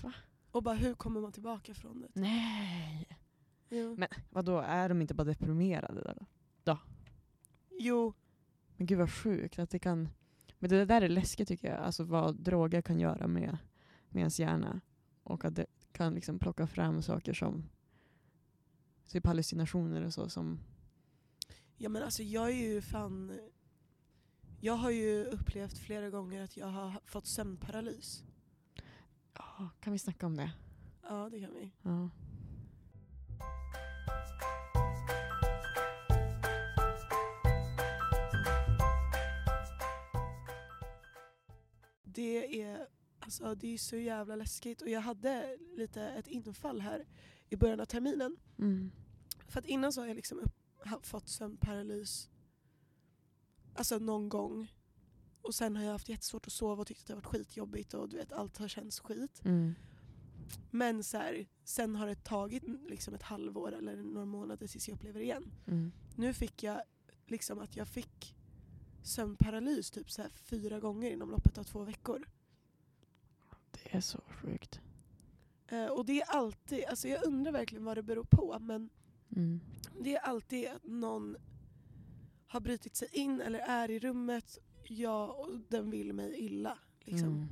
[0.00, 0.12] Va?
[0.50, 2.08] Och bara hur kommer man tillbaka från det?
[2.12, 3.18] Nej!
[3.68, 3.96] Jo.
[3.98, 6.26] Men vad då är de inte bara deprimerade då?
[6.64, 6.78] då?
[7.78, 8.14] Jo.
[8.76, 10.08] Men gud vad sjukt att det kan...
[10.58, 13.58] Men det där är läskigt tycker jag, alltså vad droger kan göra med,
[14.14, 14.80] med ens hjärna.
[15.22, 17.68] Och att det kan liksom plocka fram saker som
[19.08, 20.60] typ hallucinationer och så som...
[21.76, 23.40] Ja men alltså jag är ju fan...
[24.60, 28.24] Jag har ju upplevt flera gånger att jag har fått sömnparalys.
[29.34, 30.52] Ja, kan vi snacka om det?
[31.02, 31.72] Ja det kan vi.
[31.82, 32.10] Ja.
[42.14, 42.86] det är,
[43.24, 44.82] alltså, det är så jävla läskigt.
[44.82, 47.06] Och jag hade lite ett infall här
[47.48, 48.36] i början av terminen.
[48.58, 48.90] Mm.
[49.48, 52.30] För att innan så har jag liksom upp, fått sömnparalys
[53.74, 54.72] alltså någon gång.
[55.42, 57.94] Och sen har jag haft jättesvårt att sova och tyckt att det har varit skitjobbigt
[57.94, 59.40] och du vet allt har känts skit.
[59.44, 59.74] Mm.
[60.70, 64.94] Men så här, sen har det tagit liksom ett halvår eller några månader tills jag
[64.94, 65.52] upplever det igen.
[65.66, 65.92] Mm.
[66.16, 66.82] Nu fick jag
[67.26, 68.34] liksom att jag fick
[69.02, 72.26] sömnparalys typ så här fyra gånger inom loppet av två veckor.
[73.82, 74.80] Det är så sjukt.
[75.66, 78.90] Eh, och det är alltid, alltså jag undrar verkligen vad det beror på men
[79.36, 79.60] mm.
[80.00, 81.36] det är alltid att någon
[82.46, 86.78] har brutit sig in eller är i rummet, ja och den vill mig illa.
[87.00, 87.28] Liksom.
[87.28, 87.48] Mm.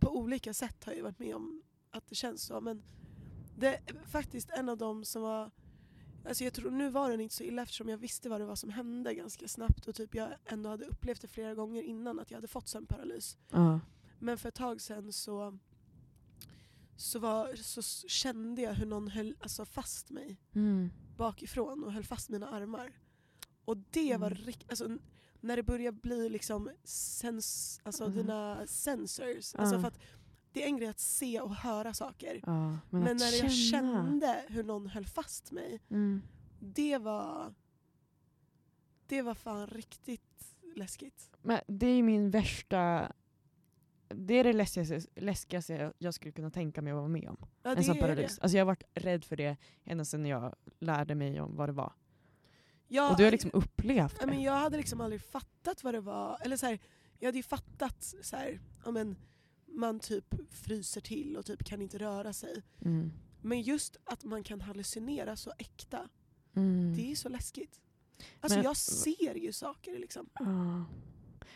[0.00, 2.82] På olika sätt har jag varit med om att det känns så men
[3.56, 5.50] det är faktiskt en av dem som var
[6.28, 8.56] Alltså jag tror nu var den inte så illa eftersom jag visste vad det var
[8.56, 12.30] som hände ganska snabbt och typ jag ändå hade upplevt det flera gånger innan att
[12.30, 13.38] jag hade fått sömnparalys.
[13.54, 13.78] Uh.
[14.22, 15.58] Men för ett tag sedan så,
[16.96, 20.90] så, var, så kände jag hur någon höll alltså, fast mig mm.
[21.16, 22.92] bakifrån och höll fast mina armar.
[23.64, 24.20] Och det mm.
[24.20, 24.98] var riktigt, alltså,
[25.40, 28.10] när det börjar bli liksom sens, alltså uh.
[28.10, 29.54] dina sensors.
[29.54, 29.98] Alltså för att
[30.52, 32.40] det är en grej att se och höra saker.
[32.46, 36.22] Ja, men, men när jag kände hur någon höll fast mig, mm.
[36.60, 37.54] det var
[39.06, 41.30] det var fan riktigt läskigt.
[41.42, 43.12] Men det är min värsta
[44.14, 47.36] det är det läskigaste, läskigaste jag skulle kunna tänka mig att vara med om.
[47.62, 48.38] Ja, en sån paralys.
[48.38, 51.72] Alltså jag har varit rädd för det ända sedan jag lärde mig om vad det
[51.72, 51.92] var.
[52.88, 54.26] Ja, och du har liksom upplevt det.
[54.26, 56.38] men jag hade liksom aldrig fattat vad det var.
[56.44, 56.78] Eller så här,
[57.18, 59.16] jag hade ju fattat så här, men,
[59.66, 62.62] man typ fryser till och typ kan inte röra sig.
[62.84, 63.12] Mm.
[63.40, 66.08] Men just att man kan hallucinera så äkta,
[66.54, 66.94] Mm.
[66.96, 67.80] det är så läskigt.
[68.40, 70.28] Alltså Men- jag ser ju saker liksom.
[70.38, 70.84] Ja.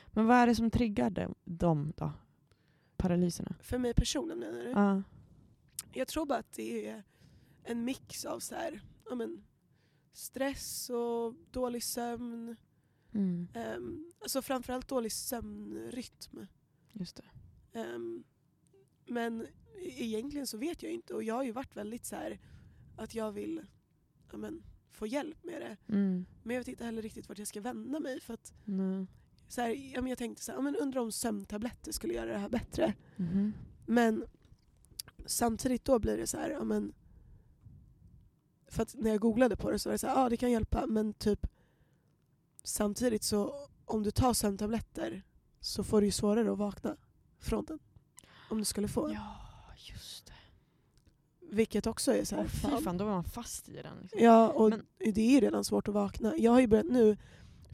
[0.07, 2.13] Men vad är det som triggar dem, dem då?
[3.09, 3.55] Paralyserna?
[3.61, 4.71] För mig personligen menar du?
[4.71, 5.03] Ja.
[5.93, 7.03] Jag tror bara att det är
[7.65, 9.45] en mix av så här, ja, men,
[10.13, 12.57] stress och dålig sömn.
[13.15, 13.49] Mm.
[13.77, 16.47] Um, alltså framförallt dålig sömnrytm.
[16.93, 17.25] Just det.
[17.81, 18.25] Ehm,
[19.07, 22.41] men e- egentligen så vet jag inte och jag har ju varit väldigt så här
[22.97, 23.67] att jag vill
[24.31, 25.95] ja, men, få hjälp med det.
[25.95, 26.27] Mm.
[26.43, 28.21] Men jag vet inte heller riktigt vart jag ska vända mig.
[28.21, 29.07] För att, Nej.
[29.49, 32.33] Så här, ja, men jag tänkte så här, ja, men undrar om sömntabletter skulle göra
[32.33, 32.95] det här bättre.
[33.17, 33.53] Mhm.
[33.87, 34.25] Men
[35.27, 36.93] samtidigt då blir det så här, ja, men,
[38.69, 40.51] för att när jag googlade på det så var det så här, ja det kan
[40.51, 41.47] hjälpa men typ
[42.63, 45.23] samtidigt så om du tar sömntabletter
[45.61, 46.97] så får du ju svårare att vakna
[47.39, 47.79] från den.
[48.51, 49.13] Om du skulle få en.
[49.15, 49.37] Ja,
[49.77, 50.33] just det.
[51.51, 52.83] Vilket också är så här, fy fan.
[52.83, 53.99] fan, då var man fast i den.
[54.03, 54.21] Liksom.
[54.23, 56.37] Ja, och Men- det är ju redan svårt att vakna.
[56.37, 57.17] Jag har ju börjat nu,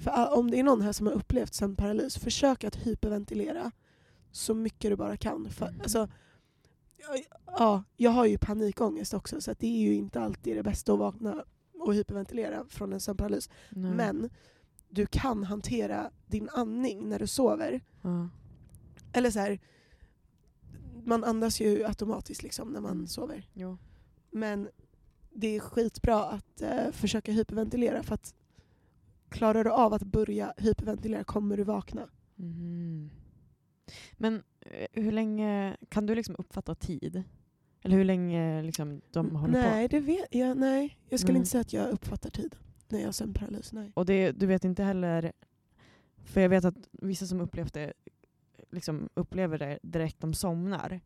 [0.02, 3.70] för a- om det är någon här som har upplevt sömnparalys, försök att hyperventilera
[4.30, 5.50] så mycket du bara kan.
[5.50, 5.80] För, Mm.
[5.80, 6.08] alltså,
[6.96, 10.92] ja, ja, jag har ju panikångest också så det är ju inte alltid det bästa
[10.92, 11.44] att vakna
[11.74, 13.50] och hyperventilera från en sömnparalys.
[13.70, 13.90] Nej.
[13.94, 14.30] Men
[14.88, 17.80] du kan hantera din andning när du sover.
[18.02, 18.28] Ja.
[19.12, 19.60] Eller så här,
[21.04, 23.06] man andas ju automatiskt liksom när man Mm.
[23.06, 23.48] sover.
[23.52, 23.78] Jo.
[24.30, 24.68] Men
[25.34, 28.34] det är skitbra att eh, försöka hyperventilera för att
[29.32, 32.08] klarar du av att börja hyperventilera kommer du vakna.
[32.36, 33.10] Mhm.
[34.12, 37.22] Men eh, hur länge, kan du liksom uppfatta tid?
[37.82, 39.96] Eller hur länge liksom de håller nej, på?
[39.96, 40.56] det vet jag.
[40.56, 41.38] Nej, jag skulle Nej.
[41.38, 42.56] inte säga att jag uppfattar tid
[42.88, 43.72] när jag har sömnparalys.
[43.72, 43.92] Nej.
[43.94, 45.32] Och det, du vet inte heller,
[46.24, 47.92] för jag vet att vissa som upplevt det,
[48.70, 51.00] liksom upplever det direkt de somnar.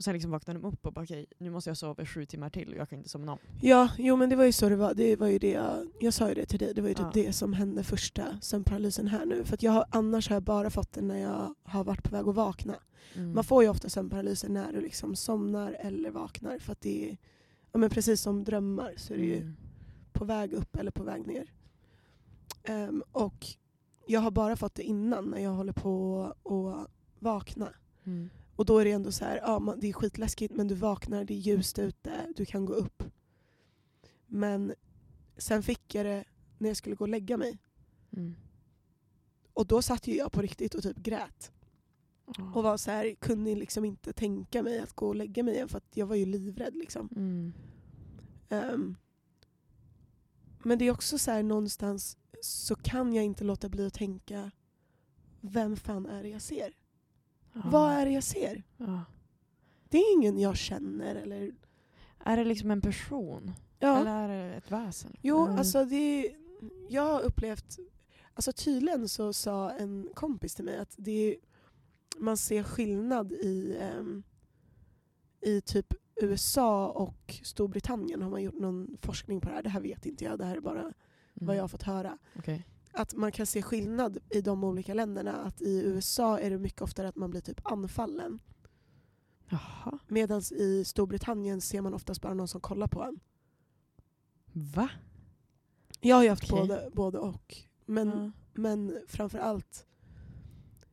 [0.00, 2.50] Och sen liksom vaknar de upp och bara okej, nu måste jag sova sju timmar
[2.50, 3.38] till och jag kan inte somna om.
[3.60, 4.94] Ja, jo men det var ju så det var.
[4.94, 7.06] Det var ju det jag, jag sa ju det till dig, det var ju typ
[7.06, 7.10] Ja.
[7.14, 9.44] det som hände första sömnparalysen här nu.
[9.44, 12.10] För att jag har, annars har jag bara fått det när jag har varit på
[12.16, 12.74] väg att vakna.
[13.14, 13.34] Mm.
[13.34, 17.16] Man får ju ofta sömnparalyser när du liksom somnar eller vaknar för att det är
[17.72, 19.56] ja, men precis som drömmar så är det ju Mm.
[20.12, 21.52] på väg upp eller på väg ner.
[22.64, 23.46] Ehm, och
[24.06, 27.68] jag har bara fått det innan när jag håller på att vakna.
[28.04, 28.30] Mm.
[28.60, 31.24] Och då är det ändå så här, ja, man, det är skitläskigt men du vaknar,
[31.24, 33.02] det är ljust ute, du kan gå upp.
[34.26, 34.74] Men
[35.36, 36.24] sen fick jag det
[36.58, 37.58] när jag skulle gå och lägga mig.
[38.16, 38.36] Mm.
[39.52, 41.52] Och då satt ju jag på riktigt och typ grät.
[42.36, 42.52] Ja.
[42.54, 45.68] Och var så här, kunde liksom inte tänka mig att gå och lägga mig igen
[45.68, 46.76] för att jag var ju livrädd.
[46.76, 47.08] Liksom.
[47.16, 47.52] Mm.
[48.48, 48.96] Ehm,
[50.64, 54.50] men det är också så här någonstans så kan jag inte låta bli att tänka
[55.40, 56.79] vem fan är det jag ser?
[57.52, 57.60] Ja.
[57.64, 58.62] Vad är det jag ser?
[58.76, 59.04] Ja.
[59.88, 61.52] Det är ingen jag känner eller...
[62.24, 63.52] Är det liksom en person?
[63.78, 64.00] Ja.
[64.00, 65.16] Eller är det ett väsen?
[65.22, 66.34] Jo, Eller- alltså det
[66.88, 67.78] jag har upplevt...
[68.34, 71.36] Alltså tydligen så sa en kompis till mig att det är,
[72.18, 74.22] man ser skillnad i, ehm,
[75.40, 79.62] i typ USA och Storbritannien har man gjort någon forskning på det här.
[79.62, 80.92] Det här vet inte jag, det här är bara Mm.
[81.34, 82.18] vad jag har fått höra.
[82.38, 82.66] Okej.
[82.92, 85.32] Att man kan se skillnad i de olika länderna.
[85.32, 88.38] Att i USA är det mycket oftare att man blir typ anfallen.
[90.08, 93.20] Medan i Storbritannien ser man oftast bara någon som kollar på en.
[94.52, 94.90] Va?
[96.00, 96.60] Jag har ju haft Okej.
[96.60, 97.56] både, både och.
[97.86, 98.30] Men, Ja.
[98.54, 99.86] men framför allt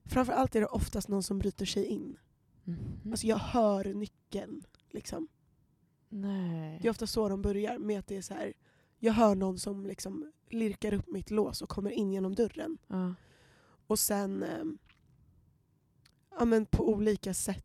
[0.09, 2.17] Framför allt är det oftast någon som bryter sig in.
[2.63, 3.11] Mhm.
[3.11, 4.63] Alltså jag hör nyckeln.
[4.89, 5.27] Liksom.
[6.09, 6.79] Nej.
[6.81, 7.77] Det är ofta så de börjar.
[7.77, 8.53] Med att det är så här,
[8.99, 12.77] jag hör någon som liksom lirkar upp mitt lås och kommer in genom dörren.
[12.87, 13.13] Ja.
[13.87, 14.77] Och sen ehm,
[16.39, 17.63] ja, men på olika sätt.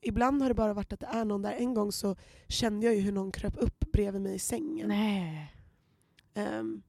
[0.00, 1.52] Ibland har det bara varit att det är någon där.
[1.52, 2.16] En gång så
[2.48, 4.88] kände jag ju hur någon kröp upp bredvid mig i sängen.
[4.88, 5.54] Nej.
[6.34, 6.82] Ehm,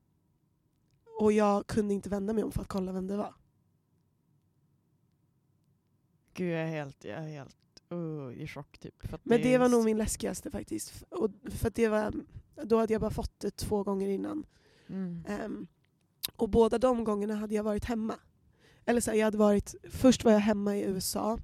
[1.19, 3.33] och jag kunde inte vända mig om för att kolla vem det var.
[6.33, 7.57] Gud jag är helt, jag är helt
[7.93, 8.95] uh, i chock typ.
[9.23, 11.03] Men det är var nog s- min läskigaste faktiskt.
[11.09, 12.13] Och för det var,
[12.63, 14.45] då hade jag bara fått det två gånger innan.
[14.87, 15.25] Mm.
[15.27, 15.67] Ehm,
[16.35, 18.15] och båda de gångerna hade jag varit hemma.
[18.85, 21.39] Eller så här, jag hade varit, först var jag hemma i USA.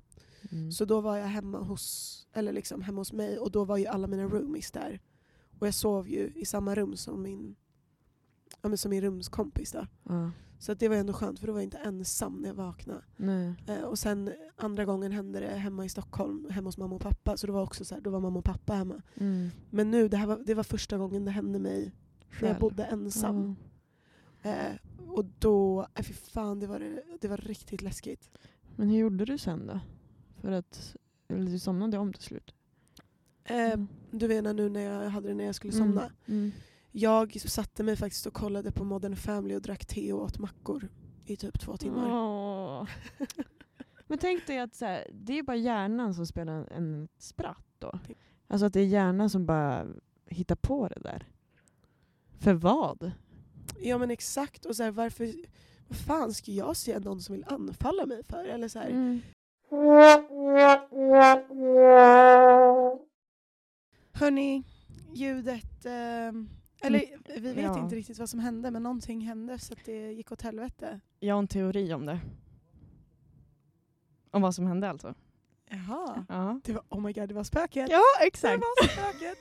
[0.52, 0.72] Mm.
[0.72, 3.86] Så då var jag hemma hos, eller liksom hemma hos mig och då var ju
[3.86, 5.02] alla mina roomies där.
[5.60, 7.56] Och jag sov ju i samma rum som min,
[8.62, 9.72] ja, men som min rumskompis.
[9.72, 9.88] Då.
[10.04, 10.32] Ja.
[10.60, 13.02] Så att det var ändå skönt för då var jag inte ensam när jag vaknade.
[13.68, 17.38] Eh, och sen andra gången hände det hemma i Stockholm, hemma hos mamma och pappa.
[17.38, 19.02] Så det var också så här, då var mamma och pappa hemma.
[19.16, 19.50] Mm.
[19.70, 21.92] Men nu, det, här var, det var första gången det hände mig
[22.30, 22.42] Själv.
[22.42, 23.36] när jag bodde ensam.
[23.36, 23.56] Mm.
[24.42, 24.76] Eh,
[25.08, 28.30] och då, äh, fy fan det var, det var riktigt läskigt.
[28.76, 29.80] Men hur gjorde du sen då?
[30.42, 30.96] För att,
[31.28, 32.54] eller du somnade om till slut?
[33.44, 33.88] Eh, mm.
[34.12, 35.88] Du menar nu när jag hade det när jag skulle mm.
[35.88, 36.12] somna?
[36.98, 37.04] Mm.
[37.04, 40.90] Jag satte mig faktiskt och kollade på Modern Family och drack te och åt mackor
[41.26, 42.08] i typ två timmar.
[42.08, 42.88] Oh.
[44.08, 48.00] Men tänk dig att så här, det är bara hjärnan som spelar en spratt då.
[48.48, 49.86] Alltså att det är hjärnan som bara
[50.26, 51.28] hittar på det där.
[52.40, 53.12] För vad?
[53.80, 54.66] Ja men exakt.
[54.66, 55.34] Och så här, varför,
[55.88, 58.46] vad fan ska jag se någon som vill anfalla mig för?
[58.46, 59.22] Eller så mm.
[64.12, 64.64] Hörni,
[65.14, 65.86] ljudet...
[65.86, 66.32] Eh,
[66.82, 67.80] eller mm, vi vet ja.
[67.80, 71.00] inte riktigt vad som hände men någonting hände så att det gick åt helvete.
[71.20, 72.20] Jag har en teori om det.
[74.32, 75.14] Om vad som hände alltså.
[75.70, 76.26] Jaha.
[76.30, 76.60] Ja.
[76.64, 77.90] Det var, oh my god, det var spöket.
[77.90, 78.54] Ja, exakt.
[78.54, 79.38] Det var spöket.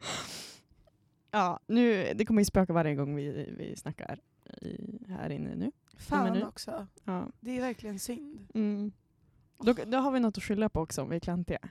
[1.30, 4.20] ja, nu, det kommer ju spöka varje gång vi, vi snackar
[4.60, 5.72] i, här inne nu.
[5.96, 6.46] Fan nu.
[6.46, 6.86] också.
[7.04, 7.28] Ja.
[7.40, 8.48] Det är verkligen synd.
[8.54, 8.92] Mm.
[9.58, 11.68] Då, då har vi något att skylla på också om vi är klantiga.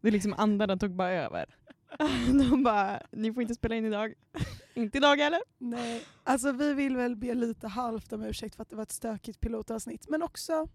[0.00, 1.56] Det är liksom andarna tog bara över.
[2.50, 4.14] De bara, ni får inte spela in idag.
[4.74, 5.40] inte idag heller.
[5.58, 8.92] Nej, alltså vi vill väl be lite halvt om ursäkt för att det var ett
[8.92, 10.08] stökigt pilotavsnitt.
[10.08, 10.68] Men också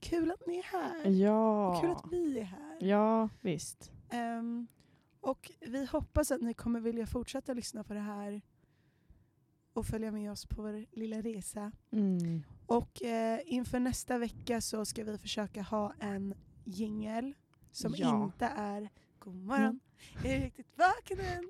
[0.00, 1.10] kul att ni är här.
[1.10, 1.68] Ja.
[1.68, 2.76] Och kul att vi är här.
[2.80, 3.90] Ja, visst.
[4.12, 4.66] Um,
[5.20, 8.42] och vi hoppas att ni kommer vilja fortsätta lyssna på det här
[9.72, 11.72] och följa med oss på vår lilla resa.
[11.90, 12.42] Mm.
[12.66, 16.34] Och eh, inför nästa vecka så ska vi försöka ha en
[16.64, 17.34] jingel
[17.72, 18.24] som ja.
[18.24, 19.80] inte är God morgon.
[20.24, 21.48] Är du riktigt vaken än?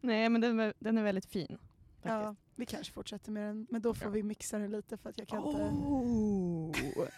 [0.00, 1.58] Nej men den, den är väldigt fin.
[2.02, 2.24] Faktiskt.
[2.24, 4.10] Ja, vi kanske fortsätter med den, men då får ja.
[4.10, 6.66] vi mixa den lite för att jag kan oh.
[6.66, 7.10] inte...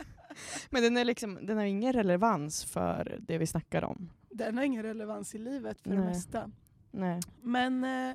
[0.70, 4.10] men den, är liksom, den har ingen relevans för det vi snackar om.
[4.30, 5.98] Den har ingen relevans i livet för Nej.
[5.98, 6.50] det mesta.
[6.90, 7.20] Nej.
[7.42, 8.14] Men eh,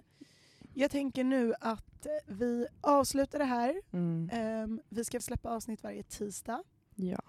[0.74, 3.82] jag tänker nu att vi avslutar det här.
[3.92, 4.30] Mm.
[4.64, 6.64] Um, vi ska släppa avsnitt varje tisdag.
[6.96, 7.22] Ja.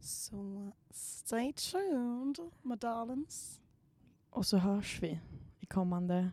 [0.00, 3.60] Så stay tuned, my darlings.
[4.30, 5.20] Och så hörs vi
[5.60, 6.30] i kommande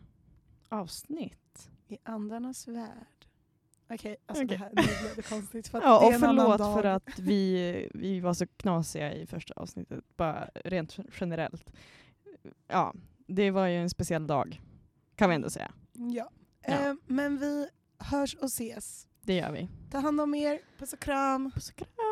[0.68, 1.70] avsnitt.
[1.88, 3.26] I andarnas värld.
[3.90, 4.56] Okej, okay, alltså okay.
[4.56, 5.68] det här nu blev det konstigt.
[5.68, 10.50] För ja, och förlåt för att vi, vi var så knasiga i första avsnittet, bara
[10.54, 11.72] rent generellt.
[12.66, 12.94] Ja,
[13.26, 14.62] det var ju en speciell dag,
[15.14, 15.72] kan vi ändå säga.
[15.92, 16.30] Ja,
[16.62, 16.72] ja.
[16.72, 19.08] Eh, men vi hörs och ses.
[19.20, 19.68] Det gör vi.
[19.90, 21.50] Ta hand om er, puss och kram.
[21.50, 22.07] Puss och kram.